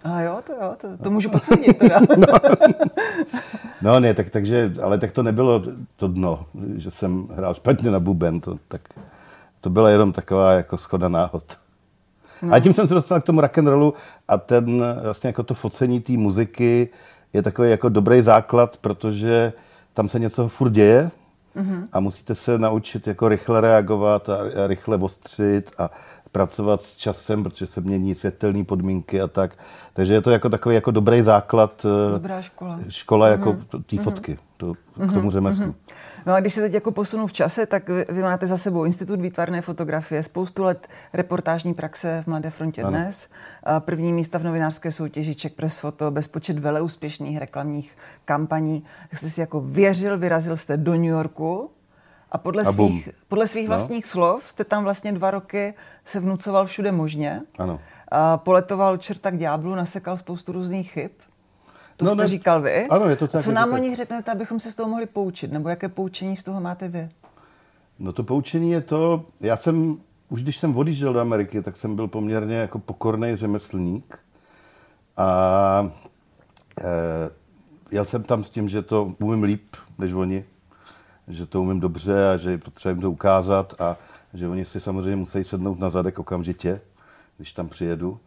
A 0.04 0.22
jo, 0.22 0.40
to 0.48 0.54
jo, 0.54 0.76
to, 0.82 0.88
to 1.04 1.12
můžu 1.12 1.30
potvrdit 1.30 1.78
teda. 1.78 2.00
no, 2.18 2.28
no 3.82 4.00
ne, 4.00 4.14
tak, 4.14 4.30
takže, 4.30 4.74
ale 4.82 4.98
tak 4.98 5.12
to 5.12 5.24
nebylo 5.24 5.64
to 5.96 6.08
dno, 6.08 6.46
že 6.76 6.92
jsem 6.92 7.28
hrál 7.36 7.54
špatně 7.54 7.92
na 7.92 8.00
buben, 8.00 8.40
to, 8.40 8.58
tak, 8.68 8.82
to 9.62 9.70
byla 9.70 9.90
jenom 9.90 10.12
taková 10.12 10.54
jako 10.54 10.78
schoda 10.78 11.08
náhod. 11.08 11.44
No. 12.42 12.54
A 12.54 12.60
tím 12.60 12.74
jsem 12.74 12.88
se 12.88 12.94
dostal 12.94 13.22
k 13.22 13.24
tomu 13.24 13.42
rock'n'rollu 13.42 13.94
a 14.28 14.38
ten 14.38 14.84
vlastně 15.04 15.28
jako 15.28 15.44
to 15.44 15.54
focení 15.54 16.02
té 16.02 16.14
muziky 16.14 16.90
je 17.34 17.42
takový 17.42 17.70
jako 17.70 17.90
dobrý 17.90 18.22
základ, 18.22 18.78
protože 18.78 19.54
tam 19.98 20.10
se 20.10 20.20
něco 20.20 20.48
furt 20.50 20.70
děje 20.70 21.12
mm-hmm. 21.56 21.88
a 21.94 22.00
musíte 22.00 22.36
se 22.36 22.58
naučit 22.58 23.08
jako 23.08 23.30
rychle 23.30 23.62
reagovat 23.62 24.30
a, 24.30 24.38
a 24.64 24.68
rychle 24.68 24.98
ostřit 24.98 25.72
a 25.78 25.90
pracovat 26.32 26.84
s 26.84 26.98
časem, 26.98 27.44
protože 27.44 27.68
se 27.68 27.82
mění 27.82 28.16
světelné 28.16 28.64
podmínky 28.64 29.22
a 29.22 29.28
tak. 29.28 29.58
Takže 29.94 30.14
je 30.14 30.22
to 30.22 30.32
jako 30.32 30.50
takový 30.50 30.76
jako 30.76 30.92
dobrý 30.92 31.22
základ. 31.22 31.86
Eh, 31.86 32.12
Dobrá 32.12 32.42
škola. 32.42 32.80
Škola 32.90 33.28
jako 33.28 33.54
mm-hmm. 33.54 33.84
té 33.84 33.98
fotky, 34.04 34.38
to, 34.58 34.74
k 35.10 35.14
tomu 35.14 35.32
řemeslu. 35.32 35.66
Mm-hmm. 35.66 35.96
No 36.28 36.34
a 36.34 36.40
když 36.40 36.54
se 36.54 36.62
teď 36.62 36.74
jako 36.74 36.92
posunu 36.92 37.28
v 37.28 37.34
čase, 37.34 37.66
tak 37.66 37.90
vy, 37.90 38.06
vy 38.10 38.22
máte 38.22 38.48
za 38.48 38.58
sebou 38.58 38.86
Institut 38.86 39.22
výtvarné 39.22 39.62
fotografie, 39.62 40.24
spoustu 40.24 40.64
let 40.64 40.88
reportážní 41.14 41.74
praxe 41.74 42.22
v 42.26 42.28
Mladé 42.28 42.50
frontě 42.50 42.84
ano. 42.84 42.92
dnes, 42.92 43.30
první 43.80 44.14
místa 44.14 44.38
v 44.38 44.44
novinářské 44.44 44.92
soutěži 44.92 45.36
Czech 45.36 45.52
Press 45.52 45.78
Photo, 45.78 46.12
bezpočet 46.12 46.60
veleúspěšných 46.60 47.38
reklamních 47.38 47.92
kampaní. 48.26 48.84
Tak 49.10 49.20
jste 49.20 49.30
si 49.30 49.42
jako 49.42 49.62
věřil, 49.62 50.18
vyrazil 50.18 50.58
jste 50.58 50.78
do 50.78 50.92
New 50.94 51.04
Yorku 51.04 51.72
a 52.32 52.38
podle 52.38 52.64
a 52.64 52.72
svých, 52.72 53.10
podle 53.28 53.48
svých 53.48 53.68
no. 53.68 53.76
vlastních 53.76 54.06
slov 54.06 54.44
jste 54.48 54.64
tam 54.64 54.84
vlastně 54.84 55.12
dva 55.12 55.32
roky 55.32 55.74
se 56.04 56.20
vnucoval 56.20 56.66
všude 56.66 56.92
možně. 56.92 57.42
Ano. 57.58 57.80
A 58.08 58.38
poletoval 58.38 58.98
čerta 58.98 59.32
k 59.32 59.38
ďáblu, 59.38 59.76
nasekal 59.76 60.18
spoustu 60.18 60.52
různých 60.52 60.92
chyb. 60.92 61.12
To 61.98 62.06
no, 62.06 62.12
jste 62.12 62.22
ne, 62.22 62.28
říkal 62.28 62.62
vy. 62.62 62.88
Ano, 62.88 63.10
je 63.10 63.16
to 63.16 63.28
tak. 63.28 63.42
Co 63.42 63.52
nám 63.52 63.74
o 63.74 63.78
nich 63.78 63.96
řeknete, 63.96 64.32
abychom 64.32 64.60
se 64.60 64.72
z 64.72 64.76
toho 64.76 64.90
mohli 64.90 65.06
poučit? 65.06 65.52
Nebo 65.52 65.70
jaké 65.70 65.90
poučení 65.90 66.38
z 66.38 66.44
toho 66.44 66.62
máte 66.62 66.88
vy? 66.88 67.10
No 68.00 68.14
to 68.14 68.24
poučení 68.24 68.72
je 68.72 68.82
to, 68.82 69.26
já 69.40 69.58
jsem, 69.58 69.98
už 70.30 70.44
když 70.44 70.58
jsem 70.58 70.78
odjížděl 70.78 71.14
do 71.14 71.20
Ameriky, 71.20 71.62
tak 71.62 71.78
jsem 71.78 71.96
byl 71.96 72.08
poměrně 72.08 72.56
jako 72.56 72.80
pokorný 72.80 73.36
řemeslník. 73.36 74.20
A 75.18 75.92
e, 76.82 77.30
jel 77.92 78.06
jsem 78.06 78.24
tam 78.24 78.44
s 78.44 78.50
tím, 78.50 78.70
že 78.70 78.82
to 78.82 79.14
umím 79.20 79.44
líp 79.44 79.76
než 79.98 80.14
oni, 80.14 80.46
že 81.28 81.46
to 81.46 81.62
umím 81.62 81.80
dobře 81.80 82.30
a 82.30 82.38
že 82.38 82.52
je 82.52 82.58
potřeba 82.58 82.92
jim 82.92 83.02
to 83.02 83.12
ukázat 83.12 83.82
a 83.82 83.98
že 84.34 84.48
oni 84.48 84.66
si 84.66 84.80
samozřejmě 84.80 85.16
musí 85.16 85.44
sednout 85.44 85.80
na 85.80 85.90
zadek 85.90 86.20
okamžitě, 86.20 86.82
když 87.38 87.54
tam 87.54 87.70
přijedu. 87.70 88.20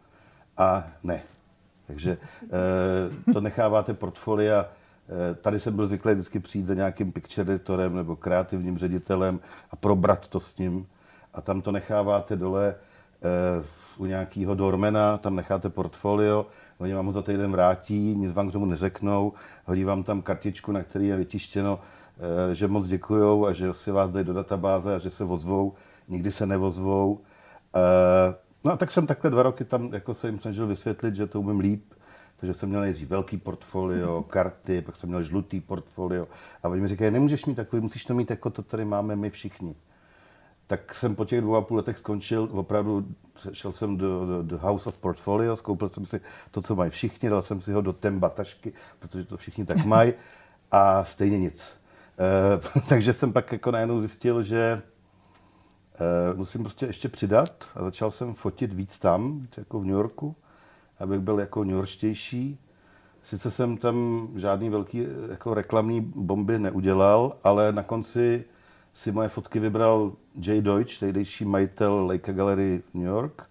A 0.57 0.83
ne, 1.03 1.23
takže 1.91 2.17
eh, 2.43 3.33
to 3.33 3.41
necháváte 3.41 3.93
portfolia. 3.93 4.65
Eh, 4.65 5.35
tady 5.35 5.59
jsem 5.59 5.75
byl 5.75 5.87
zvyklý 5.87 6.13
vždycky 6.13 6.39
přijít 6.39 6.67
za 6.67 6.73
nějakým 6.73 7.11
picture 7.11 7.53
editorem 7.53 7.95
nebo 7.95 8.15
kreativním 8.15 8.77
ředitelem 8.77 9.39
a 9.71 9.75
probrat 9.75 10.27
to 10.27 10.39
s 10.39 10.57
ním. 10.57 10.87
A 11.33 11.41
tam 11.41 11.61
to 11.61 11.71
necháváte 11.71 12.35
dole 12.35 12.75
eh, 12.75 13.63
u 13.97 14.05
nějakého 14.05 14.55
dormena, 14.55 15.17
tam 15.17 15.35
necháte 15.35 15.69
portfolio, 15.69 16.45
oni 16.77 16.93
vám 16.93 17.05
ho 17.05 17.11
za 17.11 17.21
týden 17.21 17.51
vrátí, 17.51 18.15
nic 18.15 18.33
vám 18.33 18.49
k 18.49 18.51
tomu 18.51 18.65
neřeknou, 18.65 19.33
hodí 19.65 19.83
vám 19.83 20.03
tam 20.03 20.21
kartičku, 20.21 20.71
na 20.71 20.83
který 20.83 21.07
je 21.07 21.15
vytištěno 21.15 21.79
že 22.53 22.67
moc 22.67 22.87
děkujou 22.87 23.45
a 23.45 23.53
že 23.53 23.73
si 23.73 23.91
vás 23.91 24.11
dají 24.11 24.25
do 24.25 24.33
databáze 24.33 24.95
a 24.95 24.99
že 24.99 25.09
se 25.09 25.23
ozvou. 25.23 25.73
Nikdy 26.07 26.31
se 26.31 26.45
nevozvou. 26.45 27.19
No 28.63 28.71
a 28.71 28.77
tak 28.77 28.91
jsem 28.91 29.07
takhle 29.07 29.29
dva 29.29 29.43
roky 29.43 29.65
tam 29.65 29.93
jako 29.93 30.13
se 30.13 30.27
jim 30.27 30.39
snažil 30.39 30.67
vysvětlit, 30.67 31.15
že 31.15 31.27
to 31.27 31.39
umím 31.39 31.59
líp, 31.59 31.93
takže 32.35 32.53
jsem 32.53 32.69
měl 32.69 32.81
nejdřív 32.81 33.09
velký 33.09 33.37
portfolio, 33.37 34.23
karty, 34.23 34.81
pak 34.81 34.95
jsem 34.95 35.09
měl 35.09 35.23
žlutý 35.23 35.59
portfolio. 35.59 36.27
A 36.63 36.69
oni 36.69 36.81
mi 36.81 36.87
říkají, 36.87 37.11
nemůžeš 37.11 37.45
mít 37.45 37.55
takový, 37.55 37.81
musíš 37.81 38.05
to 38.05 38.13
mít 38.13 38.29
jako 38.29 38.49
to 38.49 38.61
tady 38.61 38.85
máme 38.85 39.15
my 39.15 39.29
všichni. 39.29 39.75
Tak 40.67 40.93
jsem 40.93 41.15
po 41.15 41.25
těch 41.25 41.41
dvou 41.41 41.55
a 41.55 41.61
půl 41.61 41.77
letech 41.77 41.97
skončil, 41.99 42.49
opravdu 42.51 43.05
šel 43.53 43.71
jsem 43.71 43.97
do, 43.97 44.25
do, 44.25 44.43
do 44.43 44.57
House 44.57 44.89
of 44.89 45.01
Portfolio, 45.01 45.55
skoupil 45.55 45.89
jsem 45.89 46.05
si 46.05 46.21
to, 46.51 46.61
co 46.61 46.75
mají 46.75 46.91
všichni, 46.91 47.29
dal 47.29 47.41
jsem 47.41 47.61
si 47.61 47.73
ho 47.73 47.81
do 47.81 47.93
temba 47.93 48.29
tašky, 48.29 48.73
protože 48.99 49.23
to 49.23 49.37
všichni 49.37 49.65
tak 49.65 49.85
mají 49.85 50.13
a 50.71 51.05
stejně 51.05 51.37
nic. 51.37 51.73
E, 52.75 52.81
takže 52.89 53.13
jsem 53.13 53.33
pak 53.33 53.51
jako 53.51 53.71
najednou 53.71 53.99
zjistil, 53.99 54.43
že 54.43 54.81
musím 56.35 56.61
prostě 56.61 56.85
ještě 56.85 57.09
přidat 57.09 57.65
a 57.75 57.83
začal 57.83 58.11
jsem 58.11 58.33
fotit 58.33 58.73
víc 58.73 58.99
tam, 58.99 59.47
jako 59.57 59.79
v 59.79 59.85
New 59.85 59.95
Yorku 59.95 60.35
abych 61.01 61.19
byl 61.19 61.39
jako 61.39 61.63
Yorkštější. 61.63 62.59
Sice 63.23 63.51
jsem 63.51 63.77
tam 63.77 64.27
žádný 64.35 64.69
velký 64.69 65.07
jako 65.29 65.53
reklamní 65.53 66.01
bomby 66.01 66.59
neudělal, 66.59 67.35
ale 67.43 67.71
na 67.71 67.83
konci 67.83 68.43
si 68.93 69.11
moje 69.11 69.29
fotky 69.29 69.59
vybral 69.59 70.11
Jay 70.35 70.61
Deutsch, 70.61 70.99
tehdejší 70.99 71.45
majitel 71.45 72.05
Leica 72.05 72.31
Gallery 72.31 72.81
New 72.93 73.07
York 73.07 73.43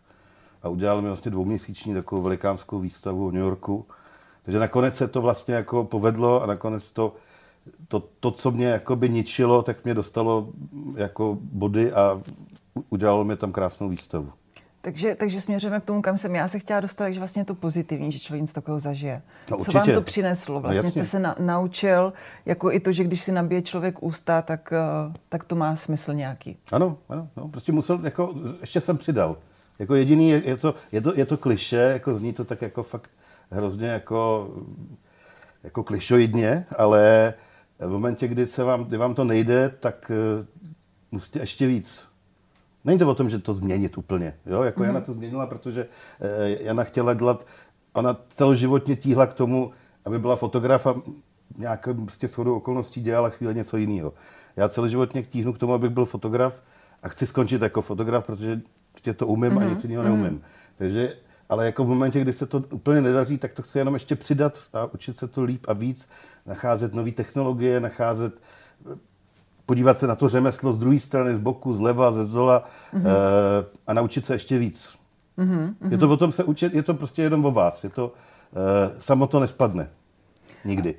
a 0.62 0.68
udělal 0.68 1.02
mi 1.02 1.08
vlastně 1.08 1.30
dvouměsíční 1.30 1.94
takovou 1.94 2.22
velikánskou 2.22 2.78
výstavu 2.78 3.30
v 3.30 3.32
New 3.32 3.42
Yorku. 3.42 3.86
Takže 4.42 4.58
nakonec 4.58 4.96
se 4.96 5.08
to 5.08 5.22
vlastně 5.22 5.54
jako 5.54 5.84
povedlo 5.84 6.42
a 6.42 6.46
nakonec 6.46 6.90
to, 6.90 7.14
to, 7.88 8.00
to 8.20 8.30
co 8.30 8.50
mě 8.50 8.66
jakoby 8.66 9.08
ničilo, 9.08 9.62
tak 9.62 9.84
mě 9.84 9.94
dostalo 9.94 10.48
jako 10.96 11.38
body 11.40 11.92
a 11.92 12.20
udělalo 12.90 13.24
mi 13.24 13.36
tam 13.36 13.52
krásnou 13.52 13.88
výstavu. 13.88 14.32
Takže, 14.82 15.14
takže 15.14 15.40
směřujeme 15.40 15.80
k 15.80 15.84
tomu, 15.84 16.02
kam 16.02 16.18
jsem 16.18 16.34
já 16.34 16.48
se 16.48 16.58
chtěla 16.58 16.80
dostat, 16.80 17.04
takže 17.04 17.20
vlastně 17.20 17.40
je 17.40 17.44
to 17.46 17.54
pozitivní, 17.54 18.12
že 18.12 18.18
člověk 18.18 18.40
něco 18.40 18.54
takového 18.54 18.80
zažije. 18.80 19.22
No, 19.50 19.56
Co 19.58 19.72
vám 19.72 19.86
to 19.94 20.02
přineslo? 20.02 20.54
No, 20.54 20.60
vlastně 20.60 20.82
no, 20.82 20.90
jste 20.90 21.04
se 21.04 21.18
na, 21.18 21.36
naučil, 21.38 22.12
jako 22.46 22.72
i 22.72 22.80
to, 22.80 22.92
že 22.92 23.04
když 23.04 23.20
si 23.20 23.32
nabije 23.32 23.62
člověk 23.62 24.02
ústa, 24.02 24.42
tak, 24.42 24.72
uh, 25.06 25.12
tak 25.28 25.44
to 25.44 25.56
má 25.56 25.76
smysl 25.76 26.14
nějaký. 26.14 26.56
Ano, 26.72 26.98
ano, 27.08 27.28
no, 27.36 27.48
prostě 27.48 27.72
musel, 27.72 28.00
jako, 28.02 28.34
ještě 28.60 28.80
jsem 28.80 28.98
přidal. 28.98 29.36
Jako 29.78 29.94
jediný, 29.94 30.30
je, 30.30 30.42
je, 30.44 30.56
to, 30.56 30.74
je, 30.92 31.00
to, 31.00 31.12
je 31.16 31.26
to 31.26 31.36
kliše, 31.36 31.76
jako 31.76 32.14
zní 32.14 32.32
to 32.32 32.44
tak 32.44 32.62
jako 32.62 32.82
fakt 32.82 33.10
hrozně 33.50 33.88
jako, 33.88 34.50
jako 35.62 35.82
klišoidně, 35.82 36.66
ale 36.78 37.34
v 37.86 37.90
momentě, 37.90 38.28
kdy, 38.28 38.46
se 38.46 38.64
vám, 38.64 38.84
kdy 38.84 38.96
vám 38.96 39.14
to 39.14 39.24
nejde, 39.24 39.74
tak 39.80 40.10
uh, 40.40 40.46
musíte 41.12 41.38
ještě 41.40 41.66
víc 41.66 42.10
Není 42.84 42.98
to 42.98 43.08
o 43.08 43.14
tom, 43.14 43.30
že 43.30 43.38
to 43.38 43.54
změnit 43.54 43.98
úplně. 43.98 44.34
Jo? 44.46 44.62
Jako 44.62 44.80
mm-hmm. 44.80 44.86
Jana 44.86 45.00
to 45.00 45.12
změnila, 45.12 45.46
protože 45.46 45.86
eh, 46.20 46.64
Jana 46.64 46.84
chtěla 46.84 47.14
dělat, 47.14 47.46
ona 47.92 48.16
celoživotně 48.28 48.96
tíhla 48.96 49.26
k 49.26 49.34
tomu, 49.34 49.70
aby 50.04 50.18
byla 50.18 50.36
fotograf 50.36 50.86
a 50.86 50.94
nějakou 51.58 51.94
prostě 51.94 52.28
shodou 52.28 52.56
okolností 52.56 53.00
dělala 53.00 53.28
chvíli 53.28 53.54
něco 53.54 53.76
jiného. 53.76 54.12
Já 54.56 54.68
celoživotně 54.68 55.22
tíhnu 55.22 55.52
k 55.52 55.58
tomu, 55.58 55.74
abych 55.74 55.90
byl 55.90 56.04
fotograf 56.04 56.62
a 57.02 57.08
chci 57.08 57.26
skončit 57.26 57.62
jako 57.62 57.82
fotograf, 57.82 58.26
protože 58.26 58.60
prostě 58.92 59.14
to 59.14 59.26
umím 59.26 59.52
mm-hmm. 59.52 59.56
a 59.56 59.64
mhm. 59.64 59.74
nic 59.74 59.84
jiného 59.84 60.04
neumím. 60.04 60.38
Mm-hmm. 60.38 60.42
Takže, 60.78 61.14
ale 61.50 61.66
jako 61.66 61.84
v 61.84 61.88
momentě, 61.88 62.20
kdy 62.20 62.32
se 62.32 62.46
to 62.46 62.64
úplně 62.72 63.00
nedaří, 63.00 63.38
tak 63.38 63.52
to 63.52 63.62
chci 63.62 63.78
jenom 63.78 63.94
ještě 63.94 64.16
přidat 64.16 64.58
a 64.72 64.86
učit 64.94 65.18
se 65.18 65.28
to 65.28 65.42
líp 65.42 65.66
a 65.68 65.72
víc, 65.72 66.08
nacházet 66.46 66.94
nové 66.94 67.10
technologie, 67.10 67.80
nacházet 67.80 68.34
podívat 69.66 69.98
se 69.98 70.06
na 70.06 70.14
to 70.14 70.28
řemeslo 70.28 70.72
z 70.72 70.78
druhé 70.78 71.00
strany, 71.00 71.36
z 71.36 71.38
boku, 71.38 71.74
zleva, 71.74 72.12
ze 72.12 72.26
zola 72.26 72.64
mm-hmm. 72.94 73.06
e, 73.06 73.10
a 73.86 73.92
naučit 73.94 74.24
se 74.24 74.34
ještě 74.34 74.58
víc. 74.58 74.88
Mm-hmm. 75.38 75.74
Je 75.90 75.98
to 75.98 76.10
o 76.10 76.16
tom 76.16 76.32
se 76.32 76.44
učit, 76.44 76.74
je 76.74 76.82
to 76.82 76.94
prostě 76.94 77.22
jenom 77.22 77.44
o 77.44 77.50
vás. 77.50 77.84
Je 77.84 77.90
to, 77.90 78.12
e, 78.52 79.00
samo 79.00 79.26
to 79.26 79.40
nespadne. 79.40 79.88
Nikdy. 80.64 80.94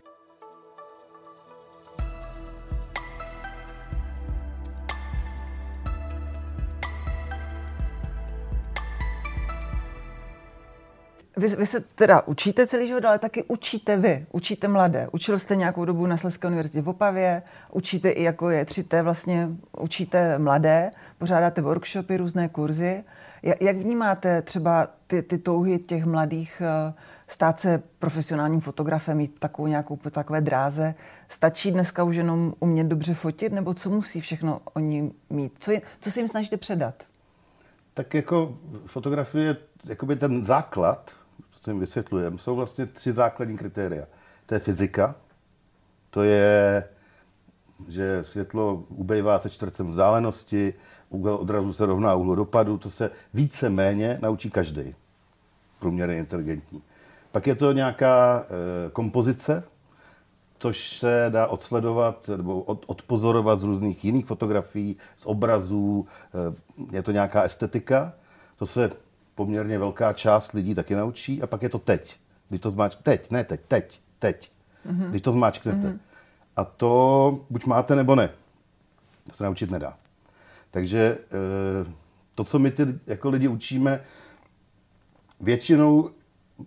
Vy, 11.41 11.47
vy 11.47 11.65
se 11.65 11.79
teda 11.79 12.21
učíte 12.27 12.67
celý 12.67 12.87
život, 12.87 13.05
ale 13.05 13.19
taky 13.19 13.43
učíte 13.43 13.97
vy, 13.97 14.25
učíte 14.31 14.67
mladé. 14.67 15.07
Učil 15.11 15.39
jste 15.39 15.55
nějakou 15.55 15.85
dobu 15.85 16.07
na 16.07 16.17
Sleské 16.17 16.47
univerzitě 16.47 16.81
v 16.81 16.89
Opavě, 16.89 17.43
učíte 17.71 18.09
i 18.09 18.23
jako 18.23 18.49
je 18.49 18.63
3T, 18.63 19.03
vlastně 19.03 19.49
učíte 19.77 20.37
mladé, 20.37 20.91
pořádáte 21.17 21.61
workshopy, 21.61 22.17
různé 22.17 22.49
kurzy. 22.49 23.03
Jak 23.61 23.77
vnímáte 23.77 24.41
třeba 24.41 24.87
ty, 25.07 25.23
ty 25.23 25.37
touhy 25.37 25.79
těch 25.79 26.05
mladých 26.05 26.61
eh, 26.61 26.93
stát 27.27 27.59
se 27.59 27.83
profesionálním 27.99 28.61
fotografem, 28.61 29.17
mít 29.17 29.39
takovou 29.39 29.67
nějakou 29.67 29.95
takové 29.95 30.41
dráze? 30.41 30.95
Stačí 31.27 31.71
dneska 31.71 32.03
už 32.03 32.15
jenom 32.15 32.53
umět 32.59 32.87
dobře 32.87 33.13
fotit, 33.13 33.53
nebo 33.53 33.73
co 33.73 33.89
musí 33.89 34.21
všechno 34.21 34.61
oni 34.73 35.11
mít? 35.29 35.53
Co, 35.59 35.71
je, 35.71 35.81
co 35.99 36.11
si 36.11 36.19
jim 36.19 36.27
snažíte 36.27 36.57
předat? 36.57 36.95
Tak 37.93 38.13
jako 38.13 38.57
fotografie, 38.85 39.57
jakoby 39.85 40.15
ten 40.15 40.43
základ, 40.43 41.20
jim 41.69 41.79
vysvětlujeme, 41.79 42.37
jsou 42.37 42.55
vlastně 42.55 42.85
tři 42.85 43.13
základní 43.13 43.57
kritéria. 43.57 44.05
To 44.45 44.53
je 44.53 44.59
fyzika, 44.59 45.15
to 46.09 46.23
je, 46.23 46.83
že 47.87 48.23
světlo 48.23 48.83
ubejvá 48.89 49.39
se 49.39 49.49
čtvrtcem 49.49 49.87
vzdálenosti, 49.87 50.73
úhel 51.09 51.35
odrazu 51.35 51.73
se 51.73 51.85
rovná 51.85 52.15
úhlu 52.15 52.35
dopadu, 52.35 52.77
to 52.77 52.89
se 52.89 53.11
více 53.33 53.69
méně 53.69 54.19
naučí 54.21 54.51
každý 54.51 54.95
průměrně 55.79 56.17
inteligentní. 56.17 56.81
Pak 57.31 57.47
je 57.47 57.55
to 57.55 57.71
nějaká 57.71 58.45
e, 58.45 58.89
kompozice, 58.89 59.63
což 60.59 60.97
se 60.97 61.25
dá 61.29 61.47
odsledovat 61.47 62.29
nebo 62.37 62.61
od, 62.61 62.83
odpozorovat 62.87 63.59
z 63.59 63.63
různých 63.63 64.05
jiných 64.05 64.25
fotografií, 64.25 64.97
z 65.17 65.25
obrazů, 65.25 66.07
e, 66.91 66.95
je 66.95 67.03
to 67.03 67.11
nějaká 67.11 67.43
estetika. 67.43 68.13
To 68.57 68.65
se 68.65 68.91
poměrně 69.35 69.79
velká 69.79 70.13
část 70.13 70.51
lidí 70.51 70.75
taky 70.75 70.95
naučí 70.95 71.41
a 71.41 71.47
pak 71.47 71.63
je 71.63 71.69
to 71.69 71.79
teď. 71.79 72.15
Když 72.49 72.61
to 72.61 72.69
zmáčknete, 72.69 73.11
teď, 73.11 73.31
ne 73.31 73.43
teď, 73.43 73.61
teď, 73.67 74.01
teď. 74.19 74.51
Mm-hmm. 74.87 75.09
Když 75.09 75.21
to 75.21 75.31
zmáčknete. 75.31 75.87
Mm-hmm. 75.87 75.99
A 76.55 76.63
to 76.63 77.39
buď 77.49 77.65
máte, 77.65 77.95
nebo 77.95 78.15
ne. 78.15 78.29
To 79.27 79.33
se 79.35 79.43
naučit 79.43 79.71
nedá. 79.71 79.97
Takže 80.71 81.17
eh, 81.17 81.91
to, 82.35 82.43
co 82.43 82.59
my 82.59 82.71
ty 82.71 82.85
jako 83.07 83.29
lidi 83.29 83.47
učíme, 83.47 84.01
většinou 85.39 86.09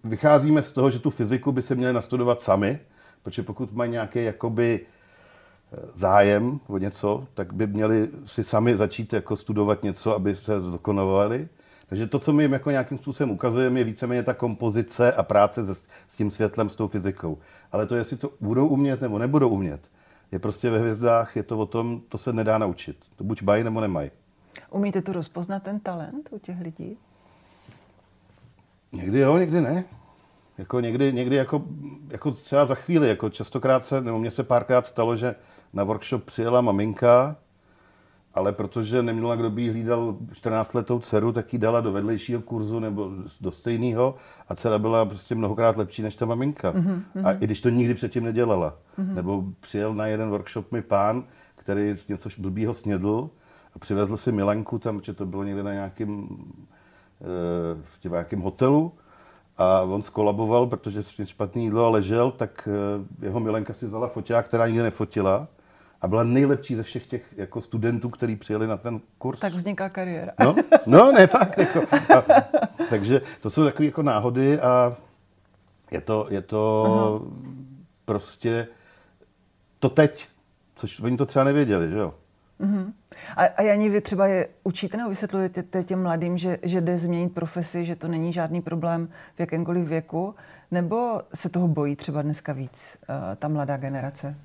vycházíme 0.05 0.63
z 0.63 0.73
toho, 0.73 0.91
že 0.91 0.99
tu 0.99 1.11
fyziku 1.11 1.53
by 1.53 1.63
se 1.63 1.75
měli 1.75 1.93
nastudovat 1.93 2.43
sami, 2.43 2.79
protože 3.23 3.43
pokud 3.43 3.73
mají 3.73 3.91
nějaký 3.91 4.25
jakoby 4.25 4.81
eh, 4.81 5.77
zájem 5.95 6.61
o 6.67 6.79
něco, 6.79 7.27
tak 7.35 7.53
by 7.53 7.67
měli 7.67 8.09
si 8.25 8.45
sami 8.45 8.77
začít 8.77 9.13
jako 9.13 9.37
studovat 9.37 9.83
něco, 9.83 10.15
aby 10.15 10.35
se 10.35 10.61
zdokonalovali. 10.61 11.49
Takže 11.87 12.07
to, 12.07 12.19
co 12.19 12.33
my 12.33 12.45
jim 12.45 12.53
jako 12.53 12.71
nějakým 12.71 12.99
způsobem 12.99 13.31
ukazujeme, 13.31 13.81
je 13.81 13.85
víceméně 13.85 14.23
ta 14.23 14.35
kompozice 14.35 15.13
a 15.13 15.23
práce 15.23 15.67
se, 15.67 15.89
s 16.09 16.17
tím 16.17 16.31
světlem, 16.31 16.71
s 16.71 16.77
tou 16.77 16.89
fyzikou. 16.89 17.39
Ale 17.73 17.87
to, 17.87 17.97
jestli 17.97 18.17
to 18.17 18.31
budou 18.41 18.67
umět 18.67 19.01
nebo 19.01 19.19
nebudou 19.19 19.49
umět, 19.49 19.91
je 20.33 20.39
prostě 20.39 20.71
ve 20.71 20.79
hvězdách, 20.79 21.37
je 21.37 21.43
to 21.43 21.59
o 21.59 21.67
tom, 21.67 22.01
to 22.09 22.19
se 22.19 22.33
nedá 22.33 22.59
naučit. 22.59 22.97
To 23.17 23.25
buď 23.25 23.43
mají 23.43 23.65
nebo 23.65 23.81
nemají. 23.81 24.11
Umíte 24.71 25.03
to 25.03 25.13
rozpoznat, 25.13 25.63
ten 25.63 25.81
talent 25.81 26.29
u 26.33 26.39
těch 26.39 26.61
lidí? 26.61 26.99
Někdy 28.93 29.19
jo, 29.19 29.39
někdy 29.39 29.61
ne. 29.61 29.85
Jako 30.59 30.81
někdy, 30.81 31.13
někdy 31.13 31.37
jako, 31.37 31.63
jako 32.09 32.31
třeba 32.31 32.67
za 32.67 32.75
chvíli, 32.75 33.09
jako 33.09 33.31
častokrát 33.31 33.87
se, 33.87 34.01
nebo 34.01 34.19
mně 34.19 34.31
se 34.31 34.43
párkrát 34.43 34.87
stalo, 34.87 35.17
že 35.17 35.35
na 35.73 35.85
workshop 35.85 36.25
přijela 36.25 36.61
maminka 36.61 37.37
ale 38.35 38.53
protože 38.53 39.03
neměla, 39.03 39.37
kdo 39.37 39.51
by 39.51 39.63
jí 39.63 39.71
hlídal 39.71 40.17
14-letou 40.33 41.01
dceru, 41.01 41.33
tak 41.33 41.53
ji 41.53 41.59
dala 41.59 41.81
do 41.81 41.93
vedlejšího 41.93 42.41
kurzu 42.41 42.81
nebo 42.81 43.11
do 43.41 43.51
stejného 43.51 44.15
a 44.49 44.55
dcera 44.55 44.79
byla 44.79 45.05
prostě 45.05 45.35
mnohokrát 45.35 45.77
lepší 45.77 46.03
než 46.03 46.17
ta 46.17 46.27
maminka. 46.27 46.73
Mm-hmm. 46.73 47.03
A 47.25 47.33
i 47.33 47.45
když 47.45 47.61
to 47.61 47.69
nikdy 47.69 47.95
předtím 47.95 48.25
nedělala. 48.25 48.75
Mm-hmm. 48.99 49.15
Nebo 49.15 49.45
přijel 49.61 49.95
na 49.95 50.07
jeden 50.07 50.31
workshop 50.31 50.73
mi 50.73 50.83
pán, 50.83 51.25
který 51.57 51.95
něco 52.09 52.29
blbýho 52.39 52.75
snědl 52.75 53.31
a 53.75 53.79
přivezl 53.79 54.17
si 54.17 54.33
Milenku 54.33 54.79
tam, 54.79 55.01
že 55.03 55.15
to 55.15 55.27
bylo 55.27 55.45
někde 55.45 55.63
na 55.63 55.73
nějakém, 55.73 56.29
eh, 57.21 58.05
v 58.05 58.11
nějakém 58.11 58.41
hotelu 58.41 58.93
a 59.57 59.81
on 59.81 60.03
skolaboval, 60.03 60.67
protože 60.67 61.03
špatný 61.25 61.65
jídlo 61.65 61.87
a 61.87 61.89
ležel, 61.89 62.31
tak 62.31 62.69
eh, 62.69 63.25
jeho 63.27 63.41
Milenka 63.41 63.75
si 63.75 63.87
vzala 63.87 64.09
foťák, 64.09 64.47
která 64.47 64.67
nikdy 64.67 64.83
nefotila 64.83 65.49
a 66.05 66.09
byla 66.09 66.25
nejlepší 66.25 66.75
ze 66.75 66.83
všech 66.83 67.07
těch 67.07 67.23
jako 67.37 67.61
studentů, 67.61 68.09
kteří 68.09 68.37
přijeli 68.37 68.67
na 68.67 68.77
ten 68.77 69.01
kurz. 69.19 69.41
Tak 69.41 69.53
vzniká 69.53 69.89
kariéra. 69.89 70.33
No, 70.41 70.55
no 70.87 71.13
ne, 71.13 71.27
fakt. 71.27 71.59
Jako, 71.59 71.81
a, 72.17 72.25
takže 72.91 73.21
to 73.41 73.51
jsou 73.51 73.65
takové 73.65 73.87
jako 73.87 74.03
náhody 74.03 74.61
a 74.61 74.97
je 75.91 76.01
to, 76.01 76.27
je 76.31 76.43
to 76.43 77.27
prostě 78.05 78.67
to 79.79 79.89
teď. 79.89 80.29
Což 80.77 81.01
oni 81.01 81.17
to 81.17 81.27
třeba 81.27 81.45
nevěděli, 81.45 81.91
že 81.91 81.99
jo? 81.99 82.15
Uh-huh. 82.61 82.93
A, 83.37 83.45
a 83.45 83.63
Janí, 83.63 83.89
vy 83.89 84.01
třeba 84.01 84.27
je 84.27 84.49
učíte 84.65 84.97
nebo 84.97 85.09
vysvětlujete 85.11 85.83
těm 85.83 86.03
mladým, 86.03 86.39
že, 86.39 86.59
že 86.63 86.81
jde 86.81 86.99
změnit 86.99 87.35
profesi, 87.35 87.85
že 87.85 87.97
to 87.97 88.09
není 88.09 88.33
žádný 88.33 88.63
problém 88.63 89.09
v 89.37 89.41
jakémkoliv 89.41 89.89
věku, 89.89 90.35
nebo 90.71 91.21
se 91.35 91.49
toho 91.49 91.69
bojí 91.69 91.97
třeba 91.97 92.23
dneska 92.23 92.53
víc 92.53 92.99
uh, 93.09 93.15
ta 93.37 93.49
mladá 93.49 93.77
generace? 93.77 94.37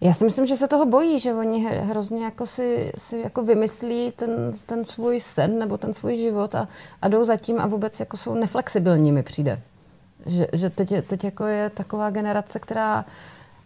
Já 0.00 0.12
si 0.12 0.24
myslím, 0.24 0.46
že 0.46 0.56
se 0.56 0.68
toho 0.68 0.86
bojí, 0.86 1.20
že 1.20 1.34
oni 1.34 1.66
hrozně 1.66 2.24
jako 2.24 2.46
si, 2.46 2.92
si 2.98 3.20
jako 3.24 3.42
vymyslí 3.42 4.12
ten, 4.16 4.52
ten 4.66 4.84
svůj 4.84 5.20
sen 5.20 5.58
nebo 5.58 5.78
ten 5.78 5.94
svůj 5.94 6.16
život 6.16 6.54
a, 6.54 6.68
a 7.02 7.08
jdou 7.08 7.24
za 7.24 7.36
tím 7.36 7.60
a 7.60 7.66
vůbec 7.66 8.00
jako 8.00 8.16
jsou 8.16 8.34
neflexibilní 8.34 9.12
mi 9.12 9.22
přijde. 9.22 9.60
Že, 10.26 10.46
že 10.52 10.70
teď, 10.70 10.92
teď 11.06 11.24
jako 11.24 11.44
je 11.44 11.70
taková 11.70 12.10
generace, 12.10 12.58
která 12.58 13.04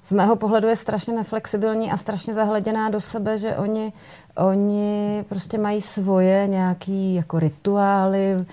z 0.05 0.13
mého 0.13 0.37
pohledu 0.37 0.69
je 0.69 0.77
strašně 0.77 1.15
neflexibilní 1.15 1.93
a 1.93 1.97
strašně 1.97 2.35
zahleděná 2.35 2.91
do 2.91 3.01
sebe, 3.01 3.39
že 3.39 3.57
oni, 3.57 3.93
oni 4.37 5.25
prostě 5.29 5.59
mají 5.59 5.81
svoje 5.81 6.47
nějaký 6.47 7.15
jako 7.15 7.39
rituály 7.39 8.45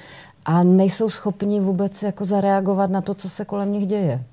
a 0.46 0.63
nejsou 0.63 1.10
schopni 1.10 1.60
vůbec 1.60 2.04
jako 2.04 2.25
zareagovat 2.25 2.89
na 2.89 3.01
to, 3.01 3.13
co 3.13 3.30
se 3.30 3.46
kolem 3.46 3.72
nich 3.72 3.88
děje. 3.88 4.24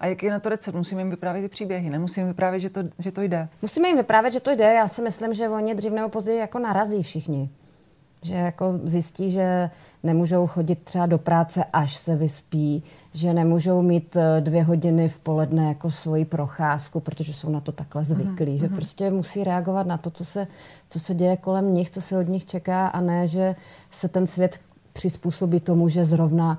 A 0.00 0.06
jaký 0.06 0.26
je 0.26 0.32
na 0.32 0.40
to 0.40 0.48
recept? 0.48 0.74
Musíme 0.74 1.00
jim 1.00 1.10
vyprávět 1.10 1.44
ty 1.44 1.48
příběhy, 1.48 1.90
nemusíme 1.90 2.26
vyprávět, 2.26 2.62
že 2.62 2.70
to, 2.70 2.80
že 2.98 3.12
to 3.12 3.22
jde. 3.22 3.48
Musíme 3.62 3.88
jim 3.88 3.96
vyprávět, 3.96 4.32
že 4.32 4.40
to 4.40 4.50
jde. 4.50 4.72
Já 4.72 4.88
si 4.88 5.02
myslím, 5.02 5.34
že 5.34 5.48
oni 5.48 5.74
dřív 5.74 5.92
nebo 5.92 6.08
později 6.08 6.38
jako 6.38 6.58
narazí 6.58 7.02
všichni. 7.02 7.50
Že 8.22 8.34
jako 8.34 8.80
zjistí, 8.84 9.30
že 9.30 9.70
nemůžou 10.02 10.46
chodit 10.46 10.84
třeba 10.84 11.06
do 11.06 11.18
práce, 11.18 11.64
až 11.72 11.96
se 11.96 12.16
vyspí, 12.16 12.82
že 13.14 13.34
nemůžou 13.34 13.82
mít 13.82 14.16
eh, 14.16 14.40
dvě 14.40 14.62
hodiny 14.62 15.08
v 15.08 15.18
poledne 15.18 15.68
jako 15.68 15.90
svoji 15.90 16.24
procházku, 16.24 17.00
protože 17.00 17.32
jsou 17.32 17.50
na 17.50 17.60
to 17.60 17.72
takhle 17.72 18.02
mhm, 18.02 18.14
zvyklí, 18.14 18.56
mm-hmm. 18.56 18.60
že 18.60 18.68
prostě 18.68 19.10
musí 19.10 19.44
reagovat 19.44 19.86
na 19.86 19.96
to, 19.96 20.10
co 20.10 20.24
se, 20.24 20.46
co 20.88 21.00
se 21.00 21.14
děje 21.14 21.36
kolem 21.36 21.74
nich, 21.74 21.90
co 21.90 22.00
se 22.00 22.18
od 22.18 22.28
nich 22.28 22.44
čeká 22.44 22.88
a 22.88 23.00
ne, 23.00 23.26
že 23.26 23.54
se 23.90 24.08
ten 24.08 24.26
svět 24.26 24.58
přizpůsobí 24.92 25.60
tomu, 25.60 25.88
že 25.88 26.04
zrovna 26.04 26.58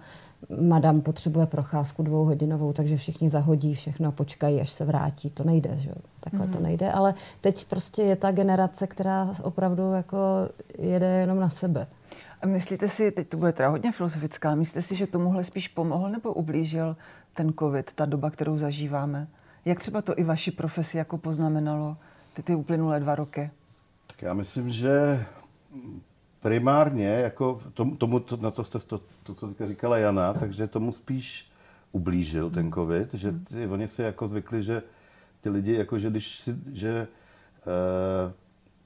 madam 0.62 1.02
potřebuje 1.02 1.46
procházku 1.46 2.04
dvouhodinovou, 2.04 2.74
takže 2.74 2.98
všichni 2.98 3.30
zahodí 3.30 3.74
všechno 3.74 4.10
a 4.10 4.12
počkají, 4.12 4.62
až 4.62 4.70
se 4.70 4.86
vrátí. 4.86 5.30
To 5.30 5.44
nejde, 5.44 5.78
že 5.78 5.92
Takhle 6.20 6.46
mm-hmm. 6.46 6.52
to 6.52 6.58
mhm. 6.58 6.64
nejde, 6.64 6.92
ale 6.92 7.14
teď 7.42 7.66
prostě 7.66 8.02
je 8.02 8.16
ta 8.16 8.32
generace, 8.32 8.88
která 8.88 9.34
opravdu 9.44 9.94
jako 9.94 10.18
jede 10.78 11.08
jenom 11.08 11.40
na 11.40 11.50
sebe. 11.50 11.88
A 12.42 12.46
myslíte 12.46 12.90
si, 12.90 13.12
teď 13.12 13.28
to 13.30 13.38
bude 13.38 13.52
teda 13.52 13.70
hodně 13.70 13.92
filozofická, 13.92 14.56
myslíte 14.56 14.82
si, 14.82 14.96
že 14.96 15.08
tomuhle 15.08 15.44
spíš 15.44 15.68
pomohl 15.68 16.10
nebo 16.10 16.34
ublížil 16.34 16.98
ten 17.34 17.54
covid, 17.60 17.94
ta 17.94 18.06
doba, 18.06 18.30
kterou 18.30 18.58
zažíváme? 18.58 19.28
Jak 19.66 19.80
třeba 19.80 20.02
to 20.02 20.20
i 20.20 20.24
vaši 20.24 20.52
profesi 20.52 20.98
jako 20.98 21.18
poznamenalo 21.18 21.98
ty, 22.34 22.44
ty 22.44 22.56
uplynulé 22.56 23.00
dva 23.00 23.16
roky? 23.16 23.52
Tak 24.08 24.22
já 24.22 24.34
myslím, 24.34 24.70
že 24.70 25.26
primárně, 26.42 27.08
jako 27.08 27.62
tomu, 27.98 28.20
to, 28.20 28.38
na 28.38 28.52
co 28.52 28.64
jste 28.64 28.80
to, 28.80 29.00
to, 29.24 29.34
co 29.34 29.54
říkala 29.68 29.98
Jana, 29.98 30.34
takže 30.34 30.68
tomu 30.68 30.92
spíš 30.92 31.52
ublížil 31.92 32.50
ten 32.50 32.72
covid, 32.72 33.14
že 33.14 33.32
ty, 33.32 33.68
oni 33.68 33.88
si 33.88 34.02
jako 34.02 34.28
zvykli, 34.28 34.64
že 34.64 34.84
ty 35.42 35.50
lidi, 35.50 35.76
jako 35.76 35.98
že 36.00 36.10
když 36.10 36.50
že 36.74 37.08
uh, 38.26 38.32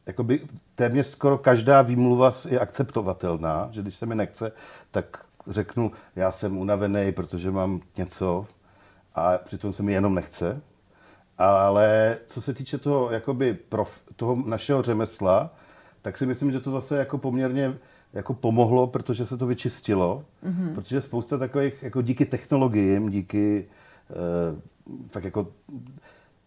jakoby 0.05 0.47
téměř 0.75 1.07
skoro 1.07 1.37
každá 1.37 1.81
výmluva 1.81 2.31
je 2.47 2.59
akceptovatelná, 2.59 3.67
že 3.71 3.81
když 3.81 3.95
se 3.95 4.05
mi 4.05 4.15
nechce, 4.15 4.51
tak 4.91 5.25
řeknu, 5.47 5.91
já 6.15 6.31
jsem 6.31 6.57
unavený, 6.57 7.11
protože 7.11 7.51
mám 7.51 7.81
něco 7.97 8.47
a 9.15 9.37
přitom 9.37 9.73
se 9.73 9.83
mi 9.83 9.93
jenom 9.93 10.15
nechce. 10.15 10.61
Ale 11.37 12.17
co 12.27 12.41
se 12.41 12.53
týče 12.53 12.77
toho, 12.77 13.11
jakoby 13.11 13.53
prof, 13.53 14.01
toho 14.15 14.35
našeho 14.35 14.81
řemesla, 14.81 15.53
tak 16.05 16.17
si 16.17 16.25
myslím, 16.25 16.51
že 16.51 16.59
to 16.59 16.71
zase 16.71 16.97
jako 16.97 17.17
poměrně 17.17 17.77
jako 18.13 18.33
pomohlo, 18.33 18.87
protože 18.87 19.25
se 19.25 19.37
to 19.37 19.47
vyčistilo, 19.47 20.25
mm-hmm. 20.45 20.75
protože 20.75 21.01
spousta 21.01 21.37
takových, 21.37 21.83
jako 21.83 22.01
díky 22.01 22.25
technologiím, 22.25 23.09
díky 23.09 23.65
uh, 24.09 24.59
tak 25.09 25.23
jako 25.23 25.47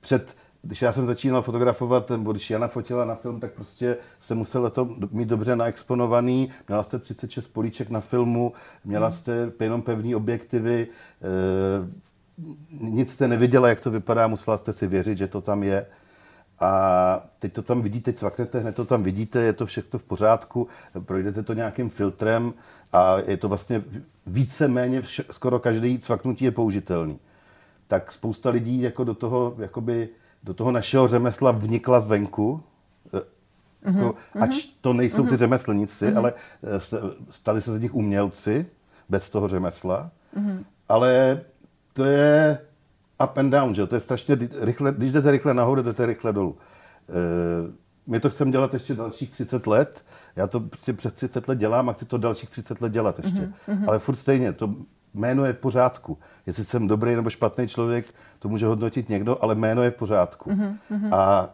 před 0.01 0.37
když 0.63 0.83
já 0.83 0.93
jsem 0.93 1.07
začínal 1.07 1.43
fotografovat, 1.43 2.11
nebo 2.11 2.33
když 2.33 2.51
Jana 2.51 2.69
fotila 2.69 3.05
na 3.05 3.15
film, 3.15 3.41
tak 3.41 3.53
prostě 3.53 3.97
se 4.21 4.35
musel 4.35 4.71
to 4.71 4.89
mít 5.11 5.29
dobře 5.29 5.57
naexponovaný. 5.57 6.51
Měla 6.69 6.83
jste 6.83 6.99
36 6.99 7.47
políček 7.47 7.91
na 7.91 8.01
filmu, 8.01 8.53
měla 8.85 9.11
jste 9.11 9.53
jenom 9.61 9.83
pevný 9.83 10.15
objektivy, 10.15 10.89
e, 11.23 11.29
nic 12.81 13.13
jste 13.13 13.29
neviděla, 13.29 13.69
jak 13.69 13.81
to 13.81 13.91
vypadá, 13.91 14.27
musela 14.27 14.59
jste 14.59 14.73
si 14.73 14.87
věřit, 14.87 15.19
že 15.19 15.27
to 15.27 15.41
tam 15.41 15.63
je. 15.63 15.87
A 16.61 17.23
teď 17.39 17.53
to 17.53 17.63
tam 17.63 17.83
vidíte, 17.83 18.13
cvaknete, 18.13 18.61
hned 18.61 18.77
to 18.77 18.85
tam 18.85 19.03
vidíte, 19.03 19.41
je 19.41 19.53
to 19.53 19.67
všechno 19.67 19.99
v 19.99 20.03
pořádku, 20.03 20.69
projdete 21.01 21.43
to 21.43 21.55
nějakým 21.55 21.91
filtrem 21.91 22.55
a 22.93 23.17
je 23.27 23.37
to 23.37 23.49
vlastně 23.49 23.83
více-méně 24.27 25.03
skoro 25.31 25.59
každý 25.59 25.99
cvaknutí 25.99 26.45
je 26.45 26.51
použitelný. 26.51 27.21
Tak 27.89 28.13
spousta 28.13 28.51
lidí 28.51 28.81
jako 28.83 29.05
do 29.05 29.15
toho 29.15 29.55
jakoby 29.59 30.09
do 30.43 30.55
toho 30.55 30.71
našeho 30.71 31.09
řemesla 31.09 31.51
vnikla 31.51 32.01
zvenku, 32.01 32.63
mm-hmm. 33.13 33.97
jako, 33.97 34.15
ač 34.41 34.65
mhm. 34.65 34.75
to 34.81 34.93
nejsou 34.93 35.25
mm-hmm. 35.25 35.29
ty 35.29 35.37
řemeslníci, 35.37 36.07
mm-hmm. 36.07 36.19
ale 36.19 36.33
eh, 36.33 36.81
stali 37.31 37.63
se 37.63 37.77
z 37.77 37.81
nich 37.81 37.95
umělci 37.95 38.67
bez 39.09 39.31
toho 39.31 39.49
řemesla. 39.49 40.11
Mm-hmm. 40.37 40.65
Ale 40.89 41.41
to 41.93 42.05
je 42.05 42.59
up 43.25 43.39
and 43.39 43.51
down, 43.51 43.75
že 43.75 43.87
to 43.87 43.95
je 43.95 44.01
strašně 44.01 44.39
rychle, 44.61 44.93
když 44.93 45.13
jdete 45.13 45.31
rychle 45.31 45.55
nahoru, 45.55 45.83
jdete 45.83 46.07
rychle 46.07 46.33
dolů. 46.33 46.57
E, 47.09 47.89
my 48.07 48.21
to 48.21 48.31
chceme 48.31 48.51
dělat 48.51 48.75
ještě 48.75 48.95
dalších 48.95 49.31
30 49.31 49.67
let. 49.67 50.05
Já 50.37 50.47
to 50.47 50.61
prostě 50.61 50.93
přes 50.93 51.13
30 51.13 51.49
let 51.49 51.59
dělám 51.59 51.89
a 51.89 51.93
chci 51.93 52.05
to 52.05 52.19
dalších 52.19 52.51
30 52.51 52.81
let 52.81 52.93
dělat 52.93 53.19
ještě. 53.19 53.41
Mm-hmm. 53.41 53.85
Ale 53.89 53.99
furt 53.99 54.17
stejně, 54.17 54.53
to 54.53 54.75
jméno 55.15 55.45
je 55.45 55.53
v 55.53 55.59
pořádku. 55.59 56.19
Jestli 56.47 56.65
jsem 56.65 56.89
dobrý 56.89 57.17
nebo 57.17 57.31
špatný 57.31 57.69
člověk, 57.69 58.15
to 58.39 58.49
může 58.49 58.67
hodnotit 58.67 59.09
někdo, 59.09 59.45
ale 59.45 59.55
jméno 59.55 59.83
je 59.83 59.91
v 59.91 59.95
pořádku. 59.95 60.51
Mm-hmm. 60.51 61.15
A 61.15 61.51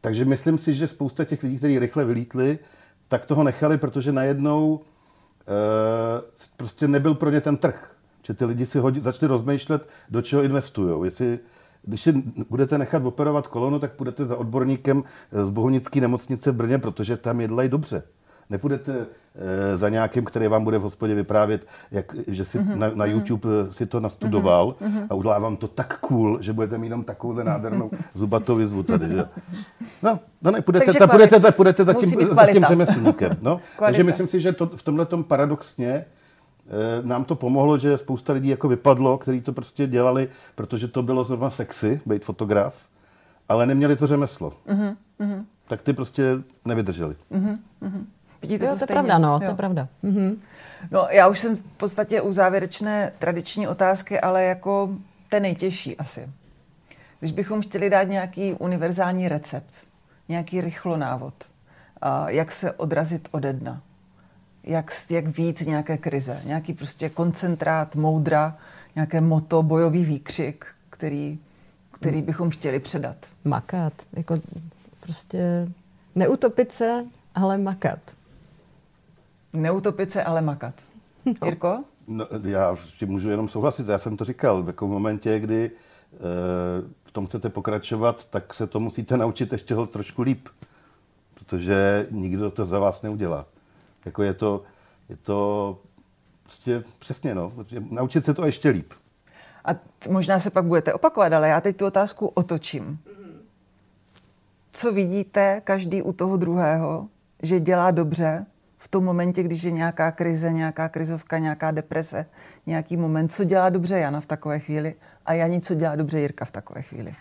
takže 0.00 0.24
myslím 0.24 0.58
si, 0.58 0.74
že 0.74 0.88
spousta 0.88 1.24
těch 1.24 1.42
lidí, 1.42 1.58
kteří 1.58 1.78
rychle 1.78 2.04
vylítli, 2.04 2.58
tak 3.08 3.26
toho 3.26 3.42
nechali, 3.42 3.78
protože 3.78 4.12
najednou 4.12 4.80
e, 4.80 6.42
prostě 6.56 6.88
nebyl 6.88 7.14
pro 7.14 7.30
ně 7.30 7.40
ten 7.40 7.56
trh. 7.56 7.96
Že 8.22 8.34
ty 8.34 8.44
lidi 8.44 8.66
si 8.66 8.78
hodí, 8.78 9.00
začali 9.00 9.28
rozmýšlet, 9.28 9.88
do 10.10 10.22
čeho 10.22 10.42
investují. 10.42 11.04
Jestli, 11.04 11.38
když 11.82 12.00
si 12.02 12.22
budete 12.50 12.78
nechat 12.78 13.04
operovat 13.04 13.46
kolonu, 13.46 13.78
tak 13.78 13.92
půjdete 13.92 14.24
za 14.24 14.36
odborníkem 14.36 15.04
z 15.42 15.50
Bohunické 15.50 16.00
nemocnice 16.00 16.50
v 16.50 16.54
Brně, 16.54 16.78
protože 16.78 17.16
tam 17.16 17.40
jedlají 17.40 17.68
dobře. 17.68 18.02
Nepůjdete 18.50 19.06
e, 19.72 19.76
za 19.76 19.88
nějakým, 19.88 20.24
který 20.24 20.48
vám 20.48 20.64
bude 20.64 20.78
v 20.78 20.82
hospodě 20.82 21.14
vyprávět, 21.14 21.66
jak, 21.90 22.14
že 22.26 22.44
si 22.44 22.58
mm-hmm. 22.58 22.76
na, 22.76 22.88
na 22.94 23.04
mhm. 23.04 23.14
YouTube 23.14 23.48
mm-hmm. 23.48 23.68
si 23.68 23.86
to 23.86 24.00
nastudoval 24.00 24.74
mm-hmm. 24.80 25.06
a 25.10 25.14
udělá 25.14 25.38
vám 25.38 25.56
to 25.56 25.68
tak 25.68 25.98
cool, 25.98 26.42
že 26.42 26.52
budete 26.52 26.78
mít 26.78 26.86
jenom 26.86 27.04
takovou 27.04 27.32
nádhernou 27.32 27.90
zubatou 28.14 28.56
výzvu 28.56 28.82
tady. 28.82 29.08
Že? 29.08 29.24
No, 30.02 30.18
no 30.42 30.50
ne, 30.50 30.62
půjdete, 30.62 30.92
ta, 30.92 31.06
půjdete, 31.06 31.40
za, 31.40 31.50
půjdete 31.50 31.84
za, 31.84 31.94
tím, 31.94 32.10
za 32.34 32.46
tím 32.46 32.64
řemeslníkem. 32.64 33.30
No? 33.42 33.60
Takže 33.78 34.04
myslím 34.04 34.26
si, 34.26 34.40
že 34.40 34.52
to, 34.52 34.66
v 34.66 34.82
tomhle 34.82 35.06
paradoxně 35.28 36.04
nám 37.02 37.24
to 37.24 37.34
pomohlo, 37.34 37.78
že 37.78 37.98
spousta 37.98 38.32
lidí 38.32 38.48
jako 38.48 38.68
vypadlo, 38.68 39.18
kteří 39.18 39.40
to 39.40 39.52
prostě 39.52 39.86
dělali, 39.86 40.28
protože 40.54 40.88
to 40.88 41.02
bylo 41.02 41.24
zrovna 41.24 41.50
sexy, 41.50 42.00
být 42.06 42.24
fotograf, 42.24 42.74
ale 43.48 43.66
neměli 43.66 43.96
to 43.96 44.06
řemeslo. 44.06 44.52
Mm-hmm. 44.66 45.44
Tak 45.68 45.82
ty 45.82 45.92
prostě 45.92 46.24
nevydrželi. 46.64 47.16
Mm-hmm. 47.32 47.58
Vidíte 48.42 48.64
jo, 48.64 48.70
to, 48.70 48.78
to 48.78 48.84
stejně? 48.84 48.94
pravda, 48.94 49.18
no, 49.18 49.32
jo. 49.32 49.38
to 49.38 49.44
je 49.44 49.54
pravda. 49.54 49.88
Mhm. 50.02 50.40
No, 50.90 51.06
já 51.10 51.28
už 51.28 51.38
jsem 51.38 51.56
v 51.56 51.62
podstatě 51.62 52.20
u 52.20 52.32
závěrečné 52.32 53.12
tradiční 53.18 53.68
otázky, 53.68 54.20
ale 54.20 54.44
jako 54.44 54.96
ten 55.28 55.42
nejtěžší 55.42 55.96
asi. 55.96 56.30
Když 57.20 57.32
bychom 57.32 57.62
chtěli 57.62 57.90
dát 57.90 58.02
nějaký 58.02 58.52
univerzální 58.52 59.28
recept, 59.28 59.74
nějaký 60.28 60.60
rychlonávod, 60.60 61.34
a 62.00 62.30
jak 62.30 62.52
se 62.52 62.72
odrazit 62.72 63.28
ode 63.30 63.52
dna, 63.52 63.82
jak, 64.64 64.92
jak 65.10 65.26
víc 65.26 65.66
nějaké 65.66 65.98
krize, 65.98 66.42
nějaký 66.44 66.74
prostě 66.74 67.08
koncentrát, 67.08 67.96
moudra, 67.96 68.56
nějaké 68.94 69.20
moto, 69.20 69.62
bojový 69.62 70.04
výkřik, 70.04 70.66
který, 70.90 71.38
který 71.90 72.22
bychom 72.22 72.50
chtěli 72.50 72.80
předat. 72.80 73.16
Makat, 73.44 73.92
jako 74.12 74.40
prostě 75.00 75.68
neutopit 76.14 76.72
se, 76.72 77.04
ale 77.34 77.58
makat. 77.58 77.98
Neutopit 79.52 80.12
se, 80.12 80.24
ale 80.24 80.42
makat. 80.42 80.74
No. 81.26 81.34
Jirko? 81.44 81.84
No, 82.08 82.26
já 82.44 82.76
s 82.76 82.92
tím 82.92 83.08
můžu 83.08 83.30
jenom 83.30 83.48
souhlasit. 83.48 83.88
Já 83.88 83.98
jsem 83.98 84.16
to 84.16 84.24
říkal. 84.24 84.62
V 84.62 84.66
jako 84.66 84.88
momentě, 84.88 85.38
kdy 85.38 85.64
e, 85.64 85.70
v 87.04 87.12
tom 87.12 87.26
chcete 87.26 87.48
pokračovat, 87.48 88.26
tak 88.30 88.54
se 88.54 88.66
to 88.66 88.80
musíte 88.80 89.16
naučit 89.16 89.52
ještě 89.52 89.74
ho 89.74 89.86
trošku 89.86 90.22
líp. 90.22 90.48
Protože 91.34 92.06
nikdo 92.10 92.50
to 92.50 92.64
za 92.64 92.78
vás 92.78 93.02
neudělá. 93.02 93.46
Jako 94.04 94.22
je 94.22 94.34
to, 94.34 94.62
je 95.08 95.16
to 95.16 95.78
prostě 96.42 96.84
přesně, 96.98 97.34
no. 97.34 97.52
Naučit 97.90 98.24
se 98.24 98.34
to 98.34 98.46
ještě 98.46 98.68
líp. 98.68 98.92
A 99.64 99.70
možná 100.08 100.38
se 100.38 100.50
pak 100.50 100.64
budete 100.64 100.94
opakovat, 100.94 101.32
ale 101.32 101.48
já 101.48 101.60
teď 101.60 101.76
tu 101.76 101.86
otázku 101.86 102.26
otočím. 102.26 102.98
co 104.72 104.92
vidíte 104.92 105.60
každý 105.64 106.02
u 106.02 106.12
toho 106.12 106.36
druhého, 106.36 107.08
že 107.42 107.60
dělá 107.60 107.90
dobře 107.90 108.46
v 108.78 108.88
tom 108.88 109.04
momentě, 109.04 109.42
když 109.42 109.62
je 109.62 109.70
nějaká 109.70 110.12
krize, 110.12 110.52
nějaká 110.52 110.88
krizovka, 110.88 111.38
nějaká 111.38 111.70
deprese, 111.70 112.26
nějaký 112.66 112.96
moment, 112.96 113.28
co 113.28 113.44
dělá 113.44 113.68
dobře 113.68 113.98
Jana 113.98 114.20
v 114.20 114.26
takové 114.26 114.58
chvíli 114.58 114.94
a 115.26 115.32
Jani, 115.32 115.60
co 115.60 115.74
dělá 115.74 115.96
dobře 115.96 116.20
Jirka 116.20 116.44
v 116.44 116.50
takové 116.50 116.82
chvíli. 116.82 117.14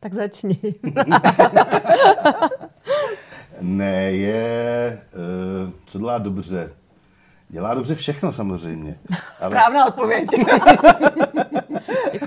Tak 0.00 0.14
začni. 0.14 0.58
ne, 3.62 4.12
je, 4.12 5.02
uh, 5.66 5.72
co 5.86 5.98
dělá 5.98 6.18
dobře. 6.18 6.72
Dělá 7.48 7.74
dobře 7.74 7.94
všechno 7.94 8.32
samozřejmě. 8.32 8.98
Ale... 9.40 9.50
Správná 9.50 9.86
odpověď. 9.86 10.28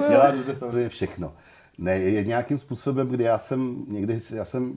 dělá 0.09 0.31
dobře 0.31 0.55
samozřejmě 0.55 0.89
všechno. 0.89 1.33
Ne, 1.77 1.97
je 1.97 2.23
nějakým 2.23 2.57
způsobem, 2.57 3.07
kdy 3.07 3.23
já 3.23 3.37
jsem 3.37 3.85
někdy, 3.87 4.19
já 4.33 4.45
jsem 4.45 4.73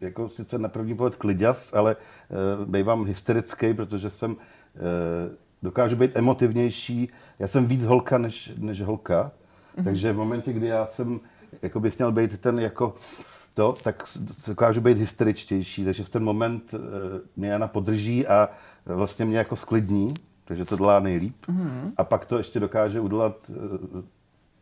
jako 0.00 0.28
sice 0.28 0.58
na 0.58 0.68
první 0.68 0.94
pohled 0.94 1.14
kliděs, 1.14 1.74
ale 1.74 1.96
uh, 1.96 2.66
bývám 2.66 3.04
hysterický, 3.04 3.74
protože 3.74 4.10
jsem, 4.10 4.30
uh, 4.30 4.36
dokážu 5.62 5.96
být 5.96 6.16
emotivnější. 6.16 7.08
Já 7.38 7.46
jsem 7.46 7.66
víc 7.66 7.84
holka 7.84 8.18
než, 8.18 8.52
než 8.58 8.82
holka. 8.82 9.32
Mm-hmm. 9.76 9.84
Takže 9.84 10.12
v 10.12 10.16
momentě, 10.16 10.52
kdy 10.52 10.66
já 10.66 10.86
jsem, 10.86 11.20
jako 11.62 11.80
bych 11.80 11.98
měl 11.98 12.12
být 12.12 12.40
ten 12.40 12.60
jako 12.60 12.94
to, 13.58 13.76
tak 13.82 14.04
dokážu 14.46 14.80
být 14.80 14.98
hysteričtější. 14.98 15.84
Takže 15.84 16.04
v 16.04 16.08
ten 16.08 16.24
moment 16.24 16.74
uh, 16.74 16.80
mě 17.36 17.48
Jana 17.48 17.68
podrží 17.68 18.26
a 18.26 18.48
vlastně 18.86 19.24
mě 19.24 19.38
jako 19.38 19.56
sklidní, 19.56 20.14
takže 20.44 20.64
to 20.64 20.76
dělá 20.76 21.00
nejlíp. 21.00 21.36
Mm-hmm. 21.48 21.92
A 21.96 22.04
pak 22.04 22.26
to 22.26 22.38
ještě 22.38 22.60
dokáže 22.60 23.00
udělat, 23.00 23.50
uh, 23.50 24.02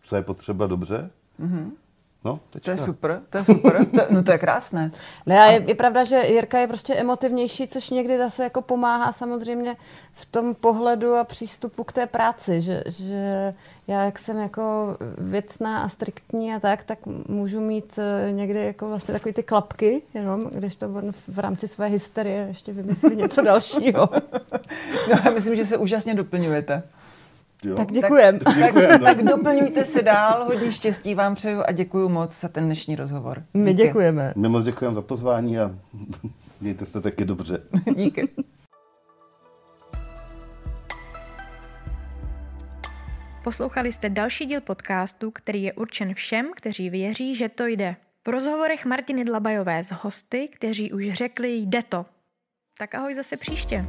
co 0.03 0.17
je 0.17 0.23
potřeba 0.23 0.67
dobře. 0.67 1.11
Mm-hmm. 1.41 1.71
No, 2.27 2.41
to 2.63 2.71
je 2.71 2.79
super, 2.79 3.23
to 3.31 3.39
je 3.39 3.45
super, 3.45 3.85
to, 3.85 4.01
no 4.11 4.23
to 4.23 4.33
je 4.33 4.39
krásné. 4.47 4.91
Ne, 5.27 5.41
a 5.41 5.45
je, 5.45 5.65
je 5.67 5.75
pravda, 5.75 6.05
že 6.05 6.17
Jirka 6.27 6.59
je 6.59 6.67
prostě 6.67 6.95
emotivnější, 6.95 7.69
což 7.69 7.91
někdy 7.91 8.19
zase 8.19 8.45
jako 8.45 8.63
pomáhá 8.63 9.13
samozřejmě 9.13 9.77
v 10.13 10.27
tom 10.27 10.55
pohledu 10.55 11.15
a 11.15 11.25
přístupu 11.25 11.85
k 11.85 11.93
té 11.93 12.07
práci, 12.07 12.61
že, 12.61 12.83
že 12.87 13.55
já 13.87 14.05
jak 14.05 14.19
jsem 14.19 14.39
jako 14.39 14.97
věcná 15.19 15.83
a 15.83 15.89
striktní 15.89 16.55
a 16.55 16.61
tak, 16.61 16.85
tak 16.85 16.99
můžu 17.29 17.61
mít 17.61 17.99
eh, 17.99 18.33
někdy 18.33 18.67
jako 18.67 18.89
vlastně 18.89 19.15
takový 19.15 19.33
ty 19.33 19.43
klapky, 19.43 20.03
jenom, 20.15 20.51
když 20.53 20.77
to 20.77 20.87
on 20.87 21.13
v 21.29 21.39
rámci 21.39 21.69
své 21.69 21.87
hysterie 21.87 22.45
ještě 22.49 22.73
vymyslí 22.73 23.17
něco 23.17 23.43
dalšího. 23.43 24.09
no, 25.11 25.19
já 25.25 25.31
myslím, 25.31 25.57
že 25.57 25.65
se 25.65 25.77
úžasně 25.77 26.15
doplňujete. 26.15 26.83
Jo. 27.65 27.75
Tak 27.75 27.93
děkujem. 27.93 28.39
Tak, 28.39 28.57
děkujem 28.67 28.91
tak, 28.91 29.01
no. 29.01 29.07
tak 29.07 29.23
doplňujte 29.23 29.85
se 29.85 30.03
dál, 30.03 30.45
hodně 30.45 30.73
štěstí 30.73 31.15
vám 31.15 31.35
přeju 31.35 31.63
a 31.67 31.73
děkuji 31.73 32.09
moc 32.09 32.41
za 32.41 32.49
ten 32.49 32.65
dnešní 32.65 32.97
rozhovor. 32.97 33.39
Díky. 33.39 33.65
My 33.65 33.75
děkujeme. 33.75 34.33
My 34.37 34.49
moc 34.49 34.65
děkujeme 34.65 34.95
za 34.95 35.03
pozvání 35.03 35.59
a 35.59 35.71
mějte 36.61 36.87
se 36.87 37.01
taky 37.01 37.25
dobře. 37.25 37.63
Díky. 37.97 38.29
Poslouchali 43.45 43.93
jste 43.93 44.09
další 44.09 44.47
díl 44.47 44.61
podcastu, 44.61 45.31
který 45.31 45.63
je 45.63 45.73
určen 45.73 46.15
všem, 46.15 46.47
kteří 46.57 46.91
věří, 46.91 47.37
že 47.37 47.49
to 47.49 47.67
jde. 47.67 47.97
V 48.27 48.29
rozhovorech 48.29 48.85
Martiny 48.85 49.25
Dlabajové 49.25 49.85
s 49.85 49.91
hosty, 49.91 50.49
kteří 50.49 50.93
už 50.93 51.13
řekli 51.13 51.57
jde 51.57 51.83
to. 51.89 52.07
Tak 52.79 52.95
ahoj 52.95 53.15
zase 53.15 53.37
příště. 53.37 53.87